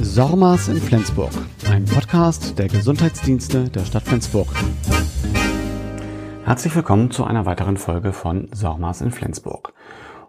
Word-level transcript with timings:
Sormas 0.00 0.68
in 0.68 0.76
Flensburg, 0.76 1.30
ein 1.70 1.84
Podcast 1.84 2.58
der 2.58 2.66
Gesundheitsdienste 2.66 3.70
der 3.70 3.84
Stadt 3.84 4.02
Flensburg. 4.02 4.48
Herzlich 6.44 6.74
willkommen 6.74 7.12
zu 7.12 7.24
einer 7.24 7.46
weiteren 7.46 7.76
Folge 7.76 8.12
von 8.12 8.48
Sormas 8.52 9.00
in 9.00 9.12
Flensburg. 9.12 9.72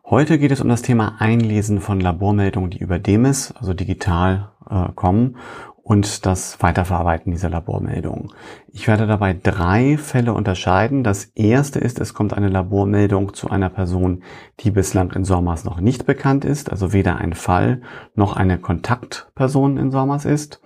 Heute 0.06 0.38
geht 0.38 0.52
es 0.52 0.62
um 0.62 0.70
das 0.70 0.84
Thema 0.84 1.16
Einlesen 1.18 1.82
von 1.82 2.00
Labormeldungen, 2.00 2.70
die 2.70 2.78
über 2.78 3.00
DEMIS, 3.00 3.54
also 3.58 3.74
digital, 3.74 4.52
äh, 4.70 4.90
kommen 4.94 5.38
und 5.86 6.26
das 6.26 6.58
Weiterverarbeiten 6.64 7.32
dieser 7.32 7.52
Labormeldungen. 7.52 8.34
Ich 8.74 8.88
werde 8.88 9.06
dabei 9.06 9.38
drei 9.42 9.98
Fälle 9.98 10.34
unterscheiden. 10.34 11.04
Das 11.04 11.26
erste 11.36 11.78
ist, 11.78 12.00
es 12.00 12.16
kommt 12.16 12.34
eine 12.34 12.50
Labormeldung 12.50 13.36
zu 13.36 13.52
einer 13.52 13.70
Person, 13.70 14.24
die 14.62 14.72
bislang 14.72 15.12
in 15.12 15.24
SORMAS 15.24 15.64
noch 15.64 15.80
nicht 15.80 16.08
bekannt 16.08 16.44
ist, 16.44 16.72
also 16.72 16.92
weder 16.92 17.18
ein 17.18 17.34
Fall 17.34 17.84
noch 18.16 18.36
eine 18.36 18.58
Kontaktperson 18.58 19.78
in 19.78 19.92
SORMAS 19.92 20.26
ist. 20.26 20.60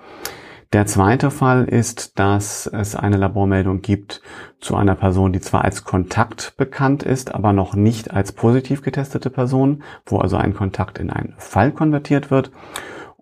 Der 0.71 0.85
zweite 0.85 1.31
Fall 1.31 1.65
ist, 1.65 2.17
dass 2.17 2.65
es 2.67 2.95
eine 2.95 3.17
Labormeldung 3.17 3.81
gibt 3.81 4.21
zu 4.61 4.77
einer 4.77 4.95
Person, 4.95 5.33
die 5.33 5.41
zwar 5.41 5.65
als 5.65 5.83
Kontakt 5.83 6.53
bekannt 6.55 7.03
ist, 7.03 7.35
aber 7.35 7.51
noch 7.51 7.75
nicht 7.75 8.11
als 8.11 8.31
positiv 8.31 8.81
getestete 8.83 9.29
Person, 9.29 9.83
wo 10.05 10.19
also 10.19 10.37
ein 10.37 10.53
Kontakt 10.53 10.97
in 10.97 11.09
einen 11.09 11.33
Fall 11.37 11.73
konvertiert 11.73 12.31
wird. 12.31 12.51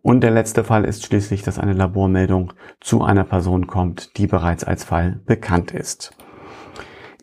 Und 0.08 0.22
der 0.22 0.32
letzte 0.32 0.64
Fall 0.64 0.86
ist 0.86 1.06
schließlich, 1.06 1.42
dass 1.42 1.60
eine 1.60 1.74
Labormeldung 1.74 2.54
zu 2.80 3.04
einer 3.04 3.26
Person 3.26 3.68
kommt, 3.68 4.16
die 4.16 4.26
bereits 4.26 4.64
als 4.64 4.86
Fall 4.86 5.20
bekannt 5.26 5.72
ist. 5.72 6.16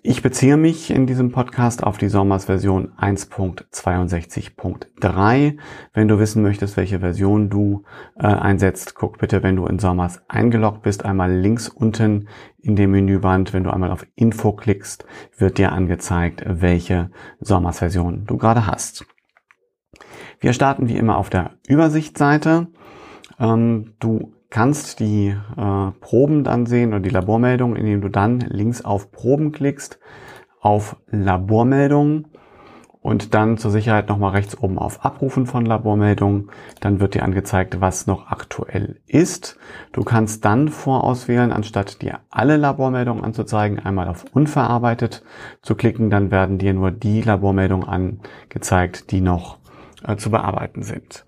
Ich 0.02 0.20
beziehe 0.20 0.58
mich 0.58 0.90
in 0.90 1.06
diesem 1.06 1.32
Podcast 1.32 1.82
auf 1.82 1.96
die 1.96 2.10
SORMAS 2.10 2.44
Version 2.44 2.92
1.62.3. 2.98 5.56
Wenn 5.94 6.08
du 6.08 6.18
wissen 6.18 6.42
möchtest, 6.42 6.76
welche 6.76 7.00
Version 7.00 7.48
du 7.48 7.84
äh, 8.16 8.26
einsetzt, 8.26 8.94
guck 8.94 9.16
bitte, 9.16 9.42
wenn 9.42 9.56
du 9.56 9.64
in 9.64 9.78
SORMAS 9.78 10.20
eingeloggt 10.28 10.82
bist, 10.82 11.06
einmal 11.06 11.32
links 11.32 11.70
unten 11.70 12.28
in 12.60 12.76
dem 12.76 12.90
Menüband, 12.90 13.54
wenn 13.54 13.64
du 13.64 13.70
einmal 13.70 13.92
auf 13.92 14.06
Info 14.14 14.52
klickst, 14.52 15.06
wird 15.38 15.56
dir 15.56 15.72
angezeigt, 15.72 16.44
welche 16.46 17.10
SORMAS 17.40 17.78
Version 17.78 18.26
du 18.26 18.36
gerade 18.36 18.66
hast. 18.66 19.06
Wir 20.44 20.52
starten 20.52 20.90
wie 20.90 20.98
immer 20.98 21.16
auf 21.16 21.30
der 21.30 21.52
Übersichtsseite. 21.66 22.66
Ähm, 23.40 23.94
du 23.98 24.34
kannst 24.50 25.00
die 25.00 25.28
äh, 25.28 25.90
Proben 26.00 26.44
dann 26.44 26.66
sehen 26.66 26.90
oder 26.90 27.00
die 27.00 27.08
Labormeldung, 27.08 27.74
indem 27.76 28.02
du 28.02 28.10
dann 28.10 28.40
links 28.40 28.84
auf 28.84 29.10
Proben 29.10 29.52
klickst, 29.52 29.98
auf 30.60 30.96
Labormeldungen 31.10 32.26
und 33.00 33.32
dann 33.32 33.56
zur 33.56 33.70
Sicherheit 33.70 34.10
nochmal 34.10 34.32
rechts 34.32 34.54
oben 34.58 34.78
auf 34.78 35.02
Abrufen 35.02 35.46
von 35.46 35.64
Labormeldungen. 35.64 36.50
Dann 36.78 37.00
wird 37.00 37.14
dir 37.14 37.22
angezeigt, 37.22 37.80
was 37.80 38.06
noch 38.06 38.26
aktuell 38.26 39.00
ist. 39.06 39.56
Du 39.92 40.04
kannst 40.04 40.44
dann 40.44 40.68
vorauswählen, 40.68 41.52
anstatt 41.52 42.02
dir 42.02 42.18
alle 42.28 42.58
Labormeldungen 42.58 43.24
anzuzeigen, 43.24 43.78
einmal 43.78 44.08
auf 44.08 44.26
Unverarbeitet 44.34 45.22
zu 45.62 45.74
klicken. 45.74 46.10
Dann 46.10 46.30
werden 46.30 46.58
dir 46.58 46.74
nur 46.74 46.90
die 46.90 47.22
Labormeldungen 47.22 47.88
angezeigt, 47.88 49.10
die 49.10 49.22
noch 49.22 49.63
äh, 50.04 50.16
zu 50.16 50.30
bearbeiten 50.30 50.82
sind. 50.82 51.24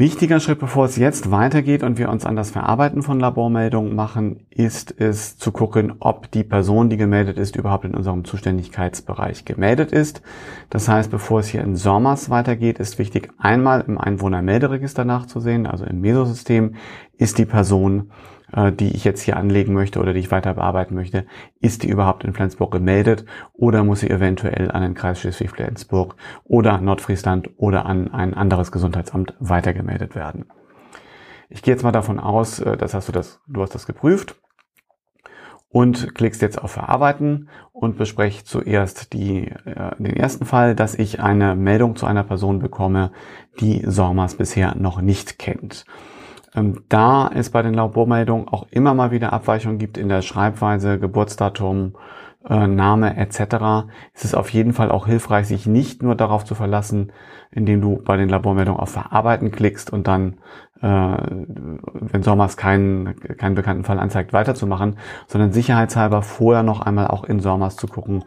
Wichtiger 0.00 0.40
Schritt, 0.40 0.60
bevor 0.60 0.86
es 0.86 0.96
jetzt 0.96 1.30
weitergeht 1.30 1.82
und 1.82 1.98
wir 1.98 2.08
uns 2.08 2.24
an 2.24 2.34
das 2.34 2.50
Verarbeiten 2.50 3.02
von 3.02 3.20
Labormeldungen 3.20 3.94
machen, 3.94 4.46
ist 4.48 4.98
es 4.98 5.36
zu 5.36 5.52
gucken, 5.52 5.92
ob 6.00 6.30
die 6.30 6.42
Person, 6.42 6.88
die 6.88 6.96
gemeldet 6.96 7.36
ist, 7.36 7.54
überhaupt 7.54 7.84
in 7.84 7.94
unserem 7.94 8.24
Zuständigkeitsbereich 8.24 9.44
gemeldet 9.44 9.92
ist. 9.92 10.22
Das 10.70 10.88
heißt, 10.88 11.10
bevor 11.10 11.40
es 11.40 11.48
hier 11.48 11.60
in 11.60 11.76
SORMAS 11.76 12.30
weitergeht, 12.30 12.78
ist 12.78 12.98
wichtig, 12.98 13.28
einmal 13.36 13.84
im 13.86 13.98
Einwohnermelderegister 13.98 15.04
nachzusehen, 15.04 15.66
also 15.66 15.84
im 15.84 16.00
Mesosystem, 16.00 16.76
ist 17.18 17.36
die 17.36 17.44
Person 17.44 18.10
die 18.78 18.94
ich 18.94 19.04
jetzt 19.04 19.22
hier 19.22 19.36
anlegen 19.36 19.72
möchte 19.74 20.00
oder 20.00 20.12
die 20.12 20.20
ich 20.20 20.30
weiter 20.30 20.54
bearbeiten 20.54 20.94
möchte, 20.94 21.26
ist 21.60 21.82
die 21.82 21.88
überhaupt 21.88 22.24
in 22.24 22.32
Flensburg 22.32 22.72
gemeldet 22.72 23.24
oder 23.52 23.84
muss 23.84 24.00
sie 24.00 24.10
eventuell 24.10 24.70
an 24.70 24.82
den 24.82 24.94
Kreis 24.94 25.20
Schleswig-Flensburg 25.20 26.16
oder 26.44 26.80
Nordfriesland 26.80 27.50
oder 27.58 27.86
an 27.86 28.12
ein 28.12 28.34
anderes 28.34 28.72
Gesundheitsamt 28.72 29.34
weitergemeldet 29.38 30.14
werden. 30.14 30.46
Ich 31.48 31.62
gehe 31.62 31.74
jetzt 31.74 31.82
mal 31.82 31.92
davon 31.92 32.20
aus, 32.20 32.60
äh, 32.60 32.76
das 32.76 32.94
hast 32.94 33.08
du 33.08 33.12
das, 33.12 33.40
du 33.48 33.60
hast 33.60 33.74
das 33.74 33.86
geprüft 33.86 34.36
und 35.68 36.14
klickst 36.14 36.42
jetzt 36.42 36.62
auf 36.62 36.72
Verarbeiten 36.72 37.48
und 37.72 37.96
bespreche 37.96 38.44
zuerst 38.44 39.12
die, 39.12 39.48
äh, 39.48 39.96
den 39.98 40.16
ersten 40.16 40.44
Fall, 40.44 40.74
dass 40.74 40.94
ich 40.94 41.20
eine 41.20 41.54
Meldung 41.54 41.96
zu 41.96 42.06
einer 42.06 42.24
Person 42.24 42.60
bekomme, 42.60 43.12
die 43.60 43.82
SORMAS 43.84 44.36
bisher 44.36 44.74
noch 44.76 45.00
nicht 45.00 45.38
kennt. 45.38 45.84
Ähm, 46.54 46.82
da 46.88 47.30
es 47.32 47.50
bei 47.50 47.62
den 47.62 47.74
Labormeldungen 47.74 48.48
auch 48.48 48.66
immer 48.70 48.94
mal 48.94 49.10
wieder 49.10 49.32
Abweichungen 49.32 49.78
gibt 49.78 49.98
in 49.98 50.08
der 50.08 50.22
Schreibweise, 50.22 50.98
Geburtsdatum, 50.98 51.94
äh, 52.48 52.66
Name 52.66 53.16
etc., 53.16 53.88
ist 54.14 54.24
es 54.24 54.34
auf 54.34 54.50
jeden 54.50 54.72
Fall 54.72 54.90
auch 54.90 55.06
hilfreich, 55.06 55.46
sich 55.46 55.66
nicht 55.66 56.02
nur 56.02 56.14
darauf 56.14 56.44
zu 56.44 56.54
verlassen, 56.54 57.12
indem 57.50 57.80
du 57.80 58.02
bei 58.02 58.16
den 58.16 58.28
Labormeldungen 58.28 58.80
auf 58.80 58.90
Verarbeiten 58.90 59.50
klickst 59.50 59.92
und 59.92 60.06
dann, 60.06 60.38
äh, 60.80 60.86
wenn 60.86 62.22
Sommers 62.22 62.56
keinen, 62.56 63.14
keinen 63.36 63.54
bekannten 63.54 63.84
Fall 63.84 63.98
anzeigt, 63.98 64.32
weiterzumachen, 64.32 64.96
sondern 65.26 65.52
sicherheitshalber 65.52 66.22
vorher 66.22 66.62
noch 66.62 66.80
einmal 66.80 67.08
auch 67.08 67.24
in 67.24 67.40
Sommers 67.40 67.76
zu 67.76 67.86
gucken, 67.86 68.24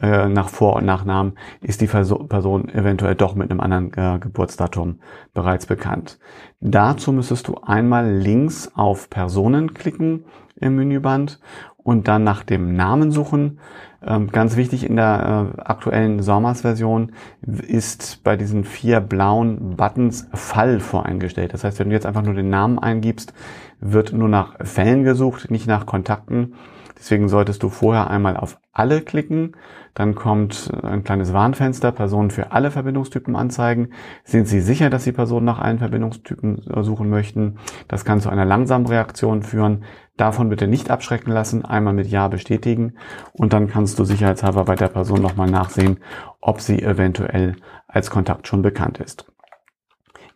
äh, 0.00 0.28
nach 0.28 0.48
Vor- 0.48 0.76
und 0.76 0.86
Nachnamen, 0.86 1.34
ist 1.60 1.80
die 1.80 1.86
Person 1.86 2.68
eventuell 2.68 3.14
doch 3.14 3.34
mit 3.34 3.50
einem 3.50 3.60
anderen 3.60 3.92
äh, 3.94 4.18
Geburtsdatum 4.18 5.00
bereits 5.34 5.66
bekannt. 5.66 6.18
Dazu 6.60 7.12
müsstest 7.12 7.48
du 7.48 7.56
einmal 7.56 8.10
links 8.10 8.70
auf 8.74 9.10
Personen 9.10 9.74
klicken 9.74 10.24
im 10.56 10.76
Menüband 10.76 11.40
und 11.76 12.08
dann 12.08 12.24
nach 12.24 12.42
dem 12.44 12.74
Namen 12.76 13.10
suchen. 13.10 13.58
Ähm, 14.04 14.30
ganz 14.30 14.56
wichtig 14.56 14.84
in 14.84 14.96
der 14.96 15.54
äh, 15.56 15.60
aktuellen 15.60 16.22
SORMAS-Version 16.22 17.12
ist 17.42 18.24
bei 18.24 18.36
diesen 18.36 18.64
vier 18.64 19.00
blauen 19.00 19.76
Buttons 19.76 20.28
Fall 20.32 20.80
voreingestellt. 20.80 21.52
Das 21.54 21.64
heißt, 21.64 21.78
wenn 21.78 21.88
du 21.88 21.94
jetzt 21.94 22.06
einfach 22.06 22.22
nur 22.22 22.34
den 22.34 22.50
Namen 22.50 22.78
eingibst, 22.78 23.32
wird 23.80 24.12
nur 24.12 24.28
nach 24.28 24.54
Fällen 24.64 25.04
gesucht, 25.04 25.50
nicht 25.50 25.66
nach 25.66 25.86
Kontakten. 25.86 26.54
Deswegen 27.02 27.28
solltest 27.28 27.64
du 27.64 27.68
vorher 27.68 28.10
einmal 28.10 28.36
auf 28.36 28.60
alle 28.70 29.00
klicken. 29.00 29.56
Dann 29.92 30.14
kommt 30.14 30.70
ein 30.84 31.02
kleines 31.02 31.32
Warnfenster, 31.32 31.90
Personen 31.90 32.30
für 32.30 32.52
alle 32.52 32.70
Verbindungstypen 32.70 33.34
anzeigen. 33.34 33.88
Sind 34.22 34.46
Sie 34.46 34.60
sicher, 34.60 34.88
dass 34.88 35.02
Sie 35.02 35.10
Personen 35.10 35.44
nach 35.44 35.58
allen 35.58 35.80
Verbindungstypen 35.80 36.62
suchen 36.84 37.10
möchten? 37.10 37.58
Das 37.88 38.04
kann 38.04 38.20
zu 38.20 38.30
einer 38.30 38.44
langsamen 38.44 38.86
Reaktion 38.86 39.42
führen. 39.42 39.82
Davon 40.16 40.48
bitte 40.48 40.68
nicht 40.68 40.92
abschrecken 40.92 41.32
lassen, 41.32 41.64
einmal 41.64 41.92
mit 41.92 42.06
Ja 42.06 42.28
bestätigen 42.28 42.94
und 43.32 43.52
dann 43.52 43.66
kannst 43.66 43.98
du 43.98 44.04
sicherheitshalber 44.04 44.64
bei 44.64 44.76
der 44.76 44.86
Person 44.86 45.20
nochmal 45.20 45.50
nachsehen, 45.50 45.98
ob 46.40 46.60
sie 46.60 46.80
eventuell 46.80 47.56
als 47.88 48.10
Kontakt 48.10 48.46
schon 48.46 48.62
bekannt 48.62 48.98
ist. 48.98 49.26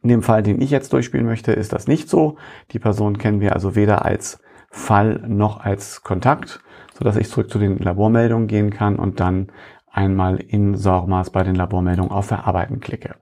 In 0.02 0.08
dem 0.08 0.22
Fall, 0.22 0.42
den 0.42 0.60
ich 0.60 0.70
jetzt 0.70 0.92
durchspielen 0.92 1.26
möchte, 1.26 1.52
ist 1.52 1.72
das 1.72 1.86
nicht 1.86 2.08
so. 2.08 2.38
Die 2.72 2.80
Person 2.80 3.18
kennen 3.18 3.40
wir 3.40 3.52
also 3.52 3.76
weder 3.76 4.04
als 4.04 4.40
Fall 4.76 5.24
noch 5.26 5.60
als 5.60 6.02
Kontakt, 6.02 6.60
so 6.92 7.04
dass 7.04 7.16
ich 7.16 7.28
zurück 7.28 7.50
zu 7.50 7.58
den 7.58 7.78
Labormeldungen 7.78 8.46
gehen 8.46 8.70
kann 8.70 8.96
und 8.96 9.20
dann 9.20 9.48
einmal 9.90 10.36
in 10.36 10.76
SORMAS 10.76 11.30
bei 11.30 11.42
den 11.42 11.54
Labormeldungen 11.54 12.12
auf 12.12 12.26
Verarbeiten 12.26 12.80
klicke. 12.80 13.16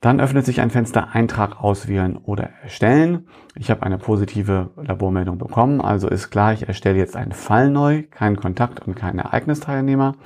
Dann 0.00 0.20
öffnet 0.20 0.44
sich 0.44 0.60
ein 0.60 0.70
Fenster 0.70 1.14
Eintrag 1.14 1.62
auswählen 1.62 2.16
oder 2.16 2.50
erstellen. 2.62 3.28
Ich 3.54 3.70
habe 3.70 3.84
eine 3.84 3.98
positive 3.98 4.70
Labormeldung 4.76 5.38
bekommen, 5.38 5.80
also 5.80 6.08
ist 6.08 6.30
klar, 6.30 6.52
ich 6.52 6.68
erstelle 6.68 6.98
jetzt 6.98 7.16
einen 7.16 7.32
Fall 7.32 7.70
neu, 7.70 8.02
keinen 8.10 8.36
Kontakt 8.36 8.86
und 8.86 8.94
keinen 8.94 9.20
Ereignisteilnehmer. 9.20 10.16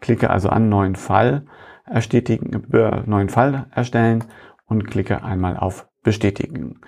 Klicke 0.00 0.30
also 0.30 0.48
an 0.48 0.68
neuen 0.68 0.96
Fall 0.96 1.44
erstetigen, 1.84 2.72
äh, 2.72 3.02
neuen 3.06 3.28
Fall 3.28 3.66
erstellen 3.70 4.24
und 4.66 4.86
klicke 4.86 5.22
einmal 5.22 5.56
auf 5.56 5.86
bestätigen. 6.02 6.80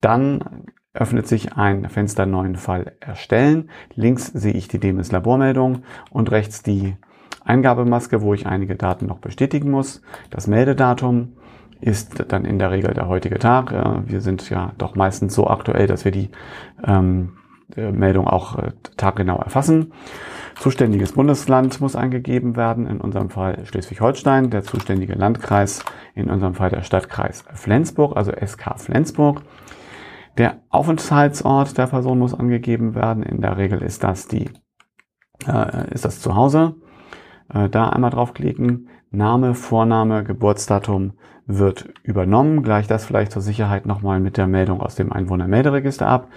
Dann 0.00 0.66
öffnet 0.98 1.26
sich 1.26 1.54
ein 1.54 1.88
Fenster 1.88 2.26
neuen 2.26 2.56
Fall 2.56 2.92
erstellen. 3.00 3.70
Links 3.94 4.26
sehe 4.26 4.52
ich 4.52 4.68
die 4.68 4.80
Demis 4.80 5.12
Labormeldung 5.12 5.82
und 6.10 6.30
rechts 6.30 6.62
die 6.62 6.96
Eingabemaske, 7.44 8.20
wo 8.20 8.34
ich 8.34 8.46
einige 8.46 8.76
Daten 8.76 9.06
noch 9.06 9.18
bestätigen 9.18 9.70
muss. 9.70 10.02
Das 10.30 10.46
Meldedatum 10.46 11.32
ist 11.80 12.24
dann 12.28 12.44
in 12.44 12.58
der 12.58 12.70
Regel 12.72 12.92
der 12.92 13.08
heutige 13.08 13.38
Tag. 13.38 13.72
Wir 14.06 14.20
sind 14.20 14.50
ja 14.50 14.72
doch 14.78 14.96
meistens 14.96 15.34
so 15.34 15.46
aktuell, 15.46 15.86
dass 15.86 16.04
wir 16.04 16.12
die 16.12 16.30
ähm, 16.84 17.38
Meldung 17.76 18.26
auch 18.26 18.58
äh, 18.58 18.72
taggenau 18.96 19.38
erfassen. 19.38 19.92
Zuständiges 20.58 21.12
Bundesland 21.12 21.80
muss 21.80 21.94
eingegeben 21.94 22.56
werden, 22.56 22.86
in 22.86 23.00
unserem 23.00 23.30
Fall 23.30 23.64
Schleswig-Holstein, 23.64 24.50
der 24.50 24.64
zuständige 24.64 25.14
Landkreis, 25.14 25.84
in 26.14 26.30
unserem 26.30 26.54
Fall 26.54 26.70
der 26.70 26.82
Stadtkreis 26.82 27.44
Flensburg, 27.54 28.16
also 28.16 28.32
SK 28.32 28.78
Flensburg. 28.78 29.42
Der 30.38 30.62
Aufenthaltsort 30.70 31.76
der 31.76 31.88
Person 31.88 32.20
muss 32.20 32.32
angegeben 32.32 32.94
werden. 32.94 33.24
In 33.24 33.40
der 33.40 33.56
Regel 33.56 33.82
ist 33.82 34.04
das 34.04 34.28
die, 34.28 34.48
äh, 35.46 35.92
ist 35.92 36.04
das 36.04 36.20
zu 36.20 36.36
Hause. 36.36 36.76
Äh, 37.52 37.68
da 37.68 37.88
einmal 37.88 38.10
draufklicken. 38.10 38.88
Name, 39.10 39.54
Vorname, 39.54 40.22
Geburtsdatum 40.22 41.14
wird 41.46 41.92
übernommen. 42.04 42.62
Gleich 42.62 42.86
das 42.86 43.04
vielleicht 43.04 43.32
zur 43.32 43.42
Sicherheit 43.42 43.84
nochmal 43.84 44.20
mit 44.20 44.36
der 44.36 44.46
Meldung 44.46 44.80
aus 44.80 44.94
dem 44.94 45.12
Einwohnermelderegister 45.12 46.06
ab. 46.06 46.28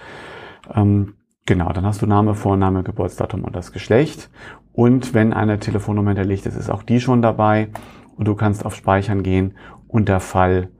Ähm, 0.74 1.14
genau, 1.46 1.72
dann 1.72 1.84
hast 1.84 2.02
du 2.02 2.06
Name, 2.06 2.34
Vorname, 2.34 2.82
Geburtsdatum 2.82 3.44
und 3.44 3.54
das 3.54 3.70
Geschlecht. 3.70 4.30
Und 4.72 5.14
wenn 5.14 5.32
eine 5.32 5.60
Telefonnummer 5.60 6.10
hinterlegt 6.10 6.46
ist, 6.46 6.56
ist 6.56 6.70
auch 6.70 6.82
die 6.82 7.00
schon 7.00 7.22
dabei. 7.22 7.68
Und 8.16 8.26
du 8.26 8.34
kannst 8.34 8.66
auf 8.66 8.74
Speichern 8.74 9.22
gehen 9.22 9.54
und 9.86 10.08
der 10.08 10.20
Fall 10.20 10.70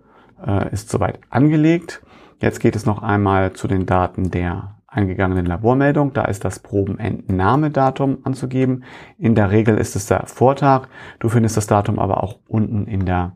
äh, 0.44 0.72
ist 0.72 0.90
soweit 0.90 1.20
angelegt. 1.30 2.02
Jetzt 2.42 2.58
geht 2.58 2.74
es 2.74 2.86
noch 2.86 3.04
einmal 3.04 3.52
zu 3.52 3.68
den 3.68 3.86
Daten 3.86 4.32
der 4.32 4.74
eingegangenen 4.88 5.46
Labormeldung. 5.46 6.12
Da 6.12 6.24
ist 6.24 6.44
das 6.44 6.58
Probenentnahmedatum 6.58 8.18
anzugeben. 8.24 8.82
In 9.16 9.36
der 9.36 9.52
Regel 9.52 9.78
ist 9.78 9.94
es 9.94 10.06
der 10.06 10.26
Vortag. 10.26 10.88
Du 11.20 11.28
findest 11.28 11.56
das 11.56 11.68
Datum 11.68 12.00
aber 12.00 12.24
auch 12.24 12.40
unten 12.48 12.88
in 12.88 13.06
der, 13.06 13.34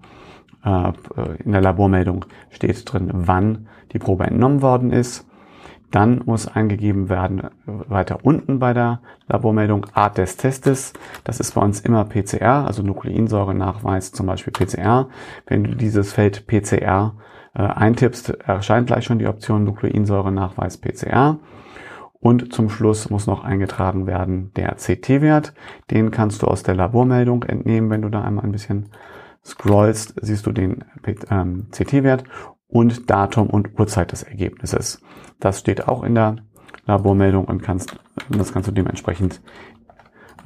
äh, 0.65 0.93
in 1.39 1.53
der 1.53 1.61
Labormeldung 1.61 2.25
steht 2.51 2.93
drin, 2.93 3.09
wann 3.13 3.69
die 3.93 4.01
Probe 4.01 4.25
entnommen 4.25 4.61
worden 4.61 4.91
ist. 4.91 5.25
Dann 5.93 6.23
muss 6.27 6.49
eingegeben 6.49 7.09
werden, 7.09 7.43
weiter 7.65 8.19
unten 8.25 8.59
bei 8.59 8.75
der 8.75 9.01
Labormeldung, 9.29 9.87
Art 9.95 10.19
des 10.19 10.37
Testes. 10.37 10.95
Das 11.23 11.39
ist 11.39 11.55
bei 11.55 11.61
uns 11.61 11.79
immer 11.79 12.05
PCR, 12.07 12.67
also 12.67 12.83
Nukleinsäure-Nachweis, 12.83 14.11
zum 14.11 14.27
Beispiel 14.27 14.53
PCR. 14.53 15.09
Wenn 15.47 15.63
du 15.63 15.77
dieses 15.77 16.13
Feld 16.13 16.49
PCR 16.49 17.15
äh, 17.57 17.63
eintippst, 17.63 18.31
erscheint 18.31 18.87
gleich 18.87 19.05
schon 19.05 19.19
die 19.19 19.27
Option 19.27 19.65
Nukleinsäure-Nachweis 19.65 20.77
PCR. 20.77 21.39
Und 22.21 22.53
zum 22.53 22.69
Schluss 22.69 23.09
muss 23.11 23.27
noch 23.27 23.45
eingetragen 23.45 24.07
werden 24.07 24.53
der 24.57 24.75
CT-Wert. 24.75 25.55
Den 25.91 26.11
kannst 26.11 26.43
du 26.43 26.49
aus 26.49 26.63
der 26.63 26.75
Labormeldung 26.75 27.45
entnehmen. 27.45 27.91
Wenn 27.91 28.03
du 28.03 28.09
da 28.09 28.23
einmal 28.23 28.45
ein 28.45 28.53
bisschen 28.53 28.91
scrollst, 29.45 30.15
siehst 30.21 30.47
du 30.47 30.53
den 30.53 30.85
ähm, 31.31 31.69
CT-Wert 31.71 32.25
und 32.69 33.11
Datum 33.11 33.49
und 33.49 33.79
Uhrzeit 33.79 34.13
des 34.13 34.23
Ergebnisses. 34.23 35.01
Das 35.39 35.61
steht 35.61 35.87
auch 35.89 36.03
in 36.03 36.15
der 36.15 36.37
Labormeldung 36.87 37.45
und 37.45 37.63
kannst, 37.63 37.97
das 38.29 38.53
kannst 38.53 38.69
du 38.69 38.73
dementsprechend 38.73 39.41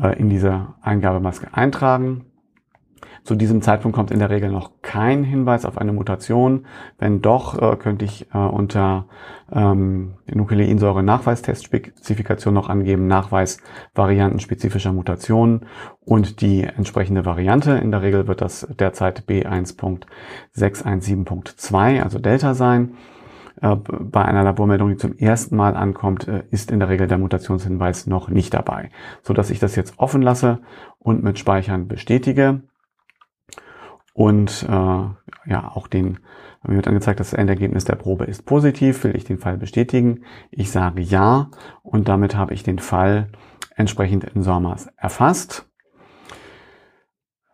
äh, 0.03 0.19
in 0.19 0.29
diese 0.29 0.75
Eingabemaske 0.83 1.49
eintragen. 1.53 2.27
Zu 3.25 3.35
diesem 3.35 3.63
Zeitpunkt 3.63 3.97
kommt 3.97 4.11
in 4.11 4.19
der 4.19 4.29
Regel 4.31 4.51
noch 4.51 4.73
kein 4.83 5.25
Hinweis 5.25 5.65
auf 5.65 5.79
eine 5.79 5.93
Mutation. 5.93 6.67
Wenn 6.99 7.23
doch, 7.23 7.57
äh, 7.61 7.77
könnte 7.77 8.05
ich 8.05 8.27
äh, 8.35 8.39
unter 8.39 9.07
ähm, 9.53 10.15
Nukleinsäure-Nachweistest-Spezifikation 10.27 12.55
noch 12.55 12.69
angeben, 12.69 13.07
Nachweis 13.07 13.59
variantenspezifischer 13.95 14.93
Mutationen 14.93 15.67
und 16.01 16.41
die 16.41 16.65
entsprechende 16.65 17.25
Variante. 17.25 17.71
In 17.73 17.91
der 17.91 18.03
Regel 18.03 18.27
wird 18.27 18.41
das 18.41 18.67
derzeit 18.79 19.25
B1.617.2, 19.29 22.03
also 22.03 22.19
Delta 22.19 22.55
sein. 22.55 22.95
Äh, 23.61 23.77
bei 23.77 24.25
einer 24.25 24.43
Labormeldung, 24.43 24.91
die 24.91 24.97
zum 24.97 25.17
ersten 25.17 25.57
Mal 25.57 25.77
ankommt, 25.77 26.29
äh, 26.29 26.45
ist 26.51 26.71
in 26.71 26.79
der 26.79 26.89
Regel 26.89 27.07
der 27.07 27.19
Mutationshinweis 27.19 28.07
noch 28.07 28.29
nicht 28.29 28.55
dabei, 28.55 28.91
so 29.23 29.35
dass 29.35 29.51
ich 29.51 29.59
das 29.59 29.77
jetzt 29.77 29.99
offen 29.99 30.23
lasse 30.23 30.61
und 30.99 31.23
mit 31.23 31.39
Speichern 31.39 31.89
bestätige. 31.89 32.63
Und 34.13 34.67
äh, 34.69 34.73
ja, 35.51 35.71
auch 35.75 35.87
den 35.87 36.19
mir 36.67 36.77
wird 36.77 36.89
angezeigt, 36.89 37.21
das 37.21 37.33
Endergebnis 37.33 37.85
der 37.85 37.97
Probe 37.97 38.25
ist 38.25 38.45
positiv. 38.45 39.03
Will 39.05 39.17
ich 39.17 39.25
den 39.25 39.39
Fall 39.39 39.57
bestätigen? 39.57 40.25
Ich 40.51 40.71
sage 40.71 41.01
ja 41.01 41.51
und 41.83 42.09
damit 42.09 42.37
habe 42.37 42.53
ich 42.53 42.63
den 42.63 42.79
Fall 42.79 43.29
entsprechend 43.77 44.25
in 44.25 44.43
SORMAS 44.43 44.89
erfasst. 44.97 45.70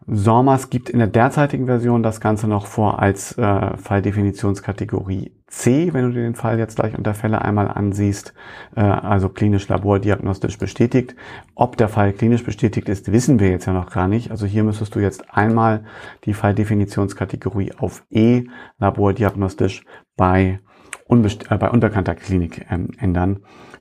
SORMAS 0.09 0.71
gibt 0.71 0.89
in 0.89 1.01
der 1.01 1.09
derzeitigen 1.09 1.67
Version 1.67 2.05
das 2.05 2.21
Ganze 2.21 2.47
noch 2.47 2.67
vor 2.67 3.01
als 3.01 3.37
äh, 3.39 3.77
Falldefinitionskategorie 3.77 5.33
C, 5.49 5.93
wenn 5.93 6.05
du 6.05 6.13
dir 6.13 6.23
den 6.23 6.37
Fall 6.37 6.61
jetzt 6.61 6.77
gleich 6.77 6.97
unter 6.97 7.13
Fälle 7.13 7.43
einmal 7.43 7.67
ansiehst, 7.67 8.33
äh, 8.77 8.83
also 8.83 9.29
klinisch 9.29 9.67
labordiagnostisch 9.69 10.59
bestätigt. 10.59 11.17
Ob 11.57 11.77
der 11.77 11.89
Fall 11.89 12.13
klinisch 12.13 12.45
bestätigt 12.45 12.89
ist, 12.89 13.11
wissen 13.11 13.41
wir 13.41 13.51
jetzt 13.51 13.67
ja 13.67 13.73
noch 13.73 13.91
gar 13.91 14.07
nicht. 14.07 14.31
Also 14.31 14.47
hier 14.47 14.63
müsstest 14.63 14.95
du 14.95 15.01
jetzt 15.01 15.25
einmal 15.35 15.85
die 16.25 16.35
Falldefinitionskategorie 16.35 17.73
auf 17.77 18.05
E, 18.09 18.45
labordiagnostisch, 18.79 19.85
bei, 20.17 20.61
unbest 21.07 21.51
äh, 21.51 21.59
bei 21.59 21.69
unbekannter 21.69 22.15
Klinik 22.15 22.65
ähm, 22.71 22.91
ändern. 22.99 23.41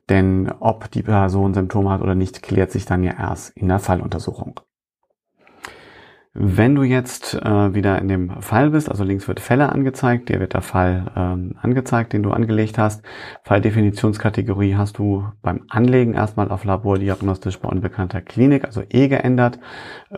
Denn 0.09 0.51
ob 0.59 0.89
die 0.89 1.03
Person 1.03 1.53
Symptome 1.53 1.91
hat 1.91 2.01
oder 2.01 2.15
nicht, 2.15 2.41
klärt 2.41 2.71
sich 2.71 2.85
dann 2.85 3.03
ja 3.03 3.13
erst 3.13 3.55
in 3.55 3.67
der 3.67 3.79
Falluntersuchung. 3.79 4.59
Wenn 6.37 6.75
du 6.75 6.83
jetzt 6.83 7.33
äh, 7.33 7.73
wieder 7.73 7.97
in 7.97 8.09
dem 8.09 8.41
Fall 8.41 8.71
bist, 8.71 8.91
also 8.91 9.05
links 9.05 9.25
wird 9.29 9.39
Fälle 9.39 9.71
angezeigt, 9.71 10.27
dir 10.27 10.41
wird 10.41 10.53
der 10.53 10.61
Fall 10.61 11.09
ähm, 11.15 11.55
angezeigt, 11.61 12.11
den 12.11 12.23
du 12.23 12.31
angelegt 12.31 12.77
hast. 12.77 13.05
Falldefinitionskategorie 13.45 14.75
hast 14.75 14.97
du 14.97 15.23
beim 15.41 15.61
Anlegen 15.69 16.13
erstmal 16.13 16.51
auf 16.51 16.65
labordiagnostisch 16.65 17.57
bei 17.61 17.69
unbekannter 17.69 18.19
Klinik, 18.19 18.65
also 18.65 18.83
E 18.89 19.07
geändert. 19.07 19.59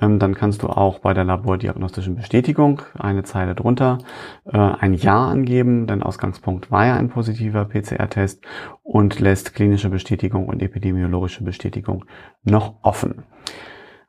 Ähm, 0.01 0.17
dann 0.17 0.33
kannst 0.33 0.63
du 0.63 0.69
auch 0.69 0.97
bei 0.97 1.13
der 1.13 1.23
labordiagnostischen 1.23 2.15
Bestätigung 2.15 2.81
eine 2.97 3.21
Zeile 3.21 3.53
drunter 3.53 3.99
äh, 4.45 4.57
ein 4.57 4.95
Ja 4.95 5.27
angeben, 5.27 5.85
denn 5.85 6.01
Ausgangspunkt 6.01 6.71
war 6.71 6.87
ja 6.87 6.95
ein 6.95 7.09
positiver 7.09 7.65
PCR-Test 7.65 8.43
und 8.81 9.19
lässt 9.19 9.53
klinische 9.53 9.91
Bestätigung 9.91 10.47
und 10.47 10.63
epidemiologische 10.63 11.43
Bestätigung 11.43 12.05
noch 12.43 12.73
offen. 12.81 13.23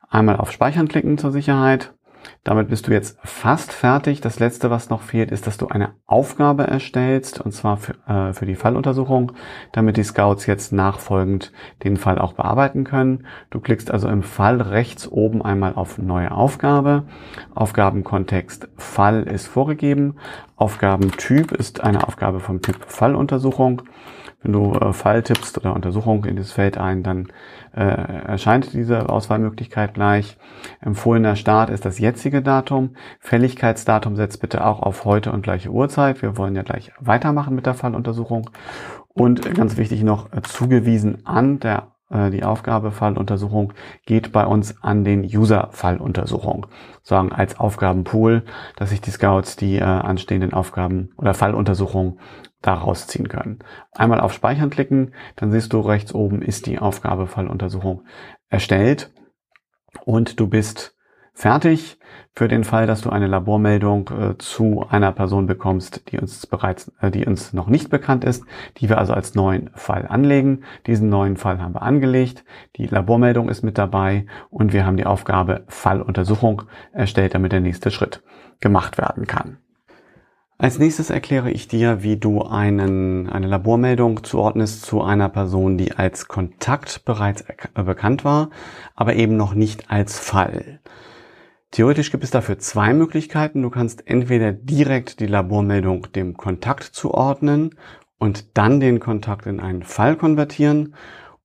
Einmal 0.09 0.37
auf 0.37 0.51
Speichern 0.51 0.87
klicken 0.87 1.19
zur 1.19 1.31
Sicherheit 1.31 1.93
damit 2.43 2.69
bist 2.69 2.87
du 2.87 2.91
jetzt 2.91 3.17
fast 3.23 3.71
fertig. 3.71 4.21
Das 4.21 4.39
letzte, 4.39 4.69
was 4.69 4.89
noch 4.89 5.01
fehlt, 5.01 5.31
ist, 5.31 5.47
dass 5.47 5.57
du 5.57 5.67
eine 5.67 5.93
Aufgabe 6.05 6.65
erstellst, 6.65 7.39
und 7.41 7.51
zwar 7.51 7.77
für, 7.77 7.93
äh, 8.07 8.33
für 8.33 8.45
die 8.45 8.55
Falluntersuchung, 8.55 9.33
damit 9.71 9.97
die 9.97 10.03
Scouts 10.03 10.45
jetzt 10.45 10.71
nachfolgend 10.71 11.51
den 11.83 11.97
Fall 11.97 12.17
auch 12.19 12.33
bearbeiten 12.33 12.83
können. 12.83 13.25
Du 13.49 13.59
klickst 13.59 13.91
also 13.91 14.07
im 14.07 14.23
Fall 14.23 14.61
rechts 14.61 15.07
oben 15.07 15.41
einmal 15.41 15.75
auf 15.75 15.97
Neue 15.97 16.31
Aufgabe. 16.31 17.03
Aufgabenkontext 17.55 18.69
Fall 18.77 19.23
ist 19.23 19.47
vorgegeben. 19.47 20.15
Aufgabentyp 20.55 21.51
ist 21.51 21.81
eine 21.81 22.07
Aufgabe 22.07 22.39
vom 22.39 22.61
Typ 22.61 22.77
Falluntersuchung. 22.87 23.83
Wenn 24.41 24.53
du 24.53 24.73
äh, 24.73 24.93
Fall 24.93 25.23
tippst 25.23 25.57
oder 25.57 25.75
Untersuchung 25.75 26.23
in 26.23 26.37
dieses 26.37 26.53
Feld 26.53 26.77
ein, 26.77 27.03
dann 27.03 27.27
äh, 27.79 28.27
erscheint 28.27 28.73
diese 28.73 29.07
Auswahlmöglichkeit 29.07 29.93
gleich. 29.93 30.37
Empfohlener 30.81 31.37
Start 31.37 31.69
ist 31.69 31.85
das 31.85 31.97
jetzige 31.97 32.41
Datum. 32.41 32.95
Fälligkeitsdatum 33.21 34.17
setzt 34.17 34.41
bitte 34.41 34.65
auch 34.65 34.81
auf 34.81 35.05
heute 35.05 35.31
und 35.31 35.43
gleiche 35.43 35.69
Uhrzeit. 35.69 36.21
Wir 36.21 36.35
wollen 36.35 36.55
ja 36.55 36.63
gleich 36.63 36.91
weitermachen 36.99 37.55
mit 37.55 37.65
der 37.65 37.75
Falluntersuchung. 37.75 38.49
Und 39.13 39.55
ganz 39.55 39.77
wichtig 39.77 40.03
noch, 40.03 40.31
äh, 40.33 40.41
zugewiesen 40.41 41.25
an 41.25 41.59
der 41.59 41.87
die 42.31 42.43
Aufgabe 42.43 42.91
Falluntersuchung 42.91 43.73
geht 44.05 44.31
bei 44.31 44.45
uns 44.45 44.81
an 44.83 45.03
den 45.03 45.23
User 45.23 45.69
Falluntersuchung. 45.71 46.67
Sagen 47.03 47.31
als 47.31 47.59
Aufgabenpool, 47.59 48.43
dass 48.75 48.89
sich 48.89 49.01
die 49.01 49.11
Scouts 49.11 49.55
die 49.55 49.77
äh, 49.77 49.83
anstehenden 49.83 50.53
Aufgaben 50.53 51.11
oder 51.17 51.33
Falluntersuchungen 51.33 52.19
da 52.61 52.73
rausziehen 52.73 53.29
können. 53.29 53.59
Einmal 53.93 54.19
auf 54.19 54.33
Speichern 54.33 54.69
klicken, 54.69 55.13
dann 55.35 55.51
siehst 55.51 55.71
du 55.73 55.79
rechts 55.79 56.13
oben 56.13 56.41
ist 56.41 56.65
die 56.65 56.79
Aufgabe 56.79 57.27
Falluntersuchung 57.27 58.03
erstellt 58.49 59.11
und 60.05 60.39
du 60.39 60.47
bist 60.47 60.98
fertig 61.39 61.97
für 62.33 62.49
den 62.49 62.65
Fall, 62.65 62.85
dass 62.85 63.01
du 63.01 63.09
eine 63.09 63.27
Labormeldung 63.27 64.09
äh, 64.09 64.37
zu 64.37 64.85
einer 64.89 65.13
Person 65.13 65.47
bekommst, 65.47 66.11
die 66.11 66.19
uns 66.19 66.45
bereits, 66.45 66.91
äh, 66.99 67.11
die 67.11 67.25
uns 67.25 67.53
noch 67.53 67.67
nicht 67.67 67.89
bekannt 67.89 68.25
ist, 68.25 68.43
die 68.77 68.89
wir 68.89 68.97
also 68.97 69.13
als 69.13 69.35
neuen 69.35 69.69
Fall 69.73 70.05
anlegen. 70.05 70.63
Diesen 70.85 71.07
neuen 71.07 71.37
Fall 71.37 71.61
haben 71.61 71.75
wir 71.75 71.81
angelegt. 71.81 72.43
Die 72.75 72.87
Labormeldung 72.87 73.47
ist 73.47 73.63
mit 73.63 73.77
dabei 73.77 74.25
und 74.49 74.73
wir 74.73 74.85
haben 74.85 74.97
die 74.97 75.05
Aufgabe 75.05 75.63
Falluntersuchung 75.69 76.63
erstellt, 76.91 77.35
damit 77.35 77.53
der 77.53 77.61
nächste 77.61 77.89
Schritt 77.89 78.21
gemacht 78.59 78.97
werden 78.97 79.25
kann. 79.25 79.59
Als 80.57 80.77
nächstes 80.77 81.09
erkläre 81.09 81.51
ich 81.51 81.69
dir, 81.69 82.03
wie 82.03 82.17
du 82.17 82.41
einen, 82.41 83.29
eine 83.29 83.47
Labormeldung 83.47 84.25
zuordnest 84.25 84.81
zu 84.81 85.01
einer 85.01 85.29
Person, 85.29 85.77
die 85.77 85.93
als 85.93 86.27
Kontakt 86.27 87.05
bereits 87.05 87.45
bekannt 87.73 88.25
war, 88.25 88.49
aber 88.93 89.15
eben 89.15 89.37
noch 89.37 89.53
nicht 89.53 89.89
als 89.89 90.19
Fall. 90.19 90.81
Theoretisch 91.71 92.11
gibt 92.11 92.23
es 92.23 92.31
dafür 92.31 92.57
zwei 92.57 92.93
Möglichkeiten. 92.93 93.61
Du 93.61 93.69
kannst 93.69 94.07
entweder 94.07 94.51
direkt 94.51 95.19
die 95.19 95.27
Labormeldung 95.27 96.11
dem 96.13 96.35
Kontakt 96.35 96.83
zuordnen 96.83 97.75
und 98.17 98.57
dann 98.57 98.79
den 98.79 98.99
Kontakt 98.99 99.45
in 99.45 99.59
einen 99.59 99.83
Fall 99.83 100.15
konvertieren. 100.15 100.95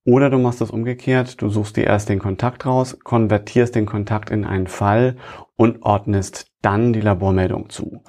Oder 0.07 0.31
du 0.31 0.39
machst 0.39 0.61
das 0.61 0.71
umgekehrt. 0.71 1.41
Du 1.41 1.49
suchst 1.49 1.77
dir 1.77 1.85
erst 1.85 2.09
den 2.09 2.19
Kontakt 2.19 2.67
raus, 2.67 2.99
konvertierst 3.05 3.75
den 3.75 3.87
Kontakt 3.87 4.31
in 4.31 4.45
einen 4.45 4.67
Fall 4.67 5.17
und 5.57 5.83
ordnest 5.83 6.53
dann 6.63 6.93
die 6.93 7.01
Labormeldung 7.01 7.69
zu. 7.71 8.03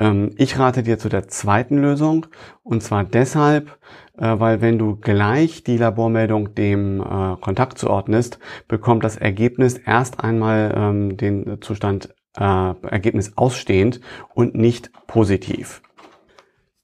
Ähm, 0.00 0.30
ich 0.36 0.58
rate 0.58 0.82
dir 0.82 0.98
zu 0.98 1.08
der 1.08 1.28
zweiten 1.28 1.78
Lösung 1.78 2.26
und 2.64 2.82
zwar 2.82 3.04
deshalb, 3.04 3.78
äh, 4.18 4.40
weil 4.40 4.60
wenn 4.60 4.78
du 4.78 4.96
gleich 4.96 5.62
die 5.62 5.76
Labormeldung 5.76 6.54
dem 6.54 7.00
äh, 7.00 7.36
Kontakt 7.40 7.78
zuordnest, 7.78 8.38
bekommt 8.66 9.04
das 9.04 9.16
Ergebnis 9.16 9.76
erst 9.76 10.24
einmal 10.24 10.74
ähm, 10.76 11.16
den 11.16 11.60
Zustand 11.60 12.14
äh, 12.36 12.42
Ergebnis 12.42 13.36
ausstehend 13.36 14.00
und 14.34 14.54
nicht 14.54 14.90
positiv. 15.06 15.82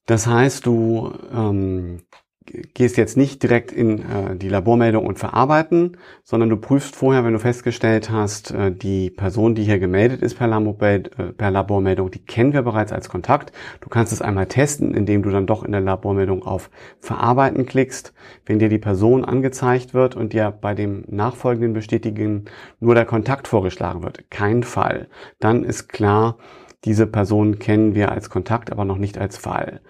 Das 0.04 0.26
heißt, 0.26 0.66
du 0.66 1.12
ähm, 1.34 2.02
gehst 2.46 2.96
jetzt 2.96 3.16
nicht 3.16 3.42
direkt 3.42 3.72
in 3.72 3.98
äh, 3.98 4.36
die 4.36 4.48
Labormeldung 4.48 5.06
und 5.06 5.18
verarbeiten, 5.18 5.96
sondern 6.24 6.48
du 6.48 6.56
prüfst 6.56 6.96
vorher, 6.96 7.24
wenn 7.24 7.32
du 7.32 7.38
festgestellt 7.38 8.10
hast, 8.10 8.52
äh, 8.52 8.72
die 8.72 9.10
Person, 9.10 9.54
die 9.54 9.64
hier 9.64 9.78
gemeldet 9.78 10.22
ist 10.22 10.40
äh, 10.40 11.00
per 11.36 11.50
Labormeldung, 11.50 12.10
die 12.10 12.24
kennen 12.24 12.52
wir 12.52 12.62
bereits 12.62 12.92
als 12.92 13.08
Kontakt. 13.08 13.52
Du 13.80 13.88
kannst 13.88 14.12
es 14.12 14.22
einmal 14.22 14.46
testen, 14.46 14.94
indem 14.94 15.22
du 15.22 15.30
dann 15.30 15.46
doch 15.46 15.64
in 15.64 15.72
der 15.72 15.80
Labormeldung 15.80 16.42
auf 16.42 16.70
Verarbeiten 17.00 17.66
klickst. 17.66 18.12
Wenn 18.44 18.58
dir 18.58 18.68
die 18.68 18.78
Person 18.78 19.24
angezeigt 19.24 19.92
wird 19.92 20.16
und 20.16 20.32
dir 20.32 20.50
bei 20.50 20.74
dem 20.74 21.04
nachfolgenden 21.08 21.72
Bestätigen 21.72 22.46
nur 22.80 22.94
der 22.94 23.04
Kontakt 23.04 23.48
vorgeschlagen 23.48 24.02
wird, 24.02 24.30
kein 24.30 24.62
Fall, 24.62 25.08
dann 25.40 25.64
ist 25.64 25.88
klar, 25.88 26.38
diese 26.84 27.06
Person 27.06 27.58
kennen 27.58 27.94
wir 27.94 28.12
als 28.12 28.30
Kontakt, 28.30 28.70
aber 28.70 28.84
noch 28.84 28.98
nicht 28.98 29.18
als 29.18 29.36
Fall 29.36 29.80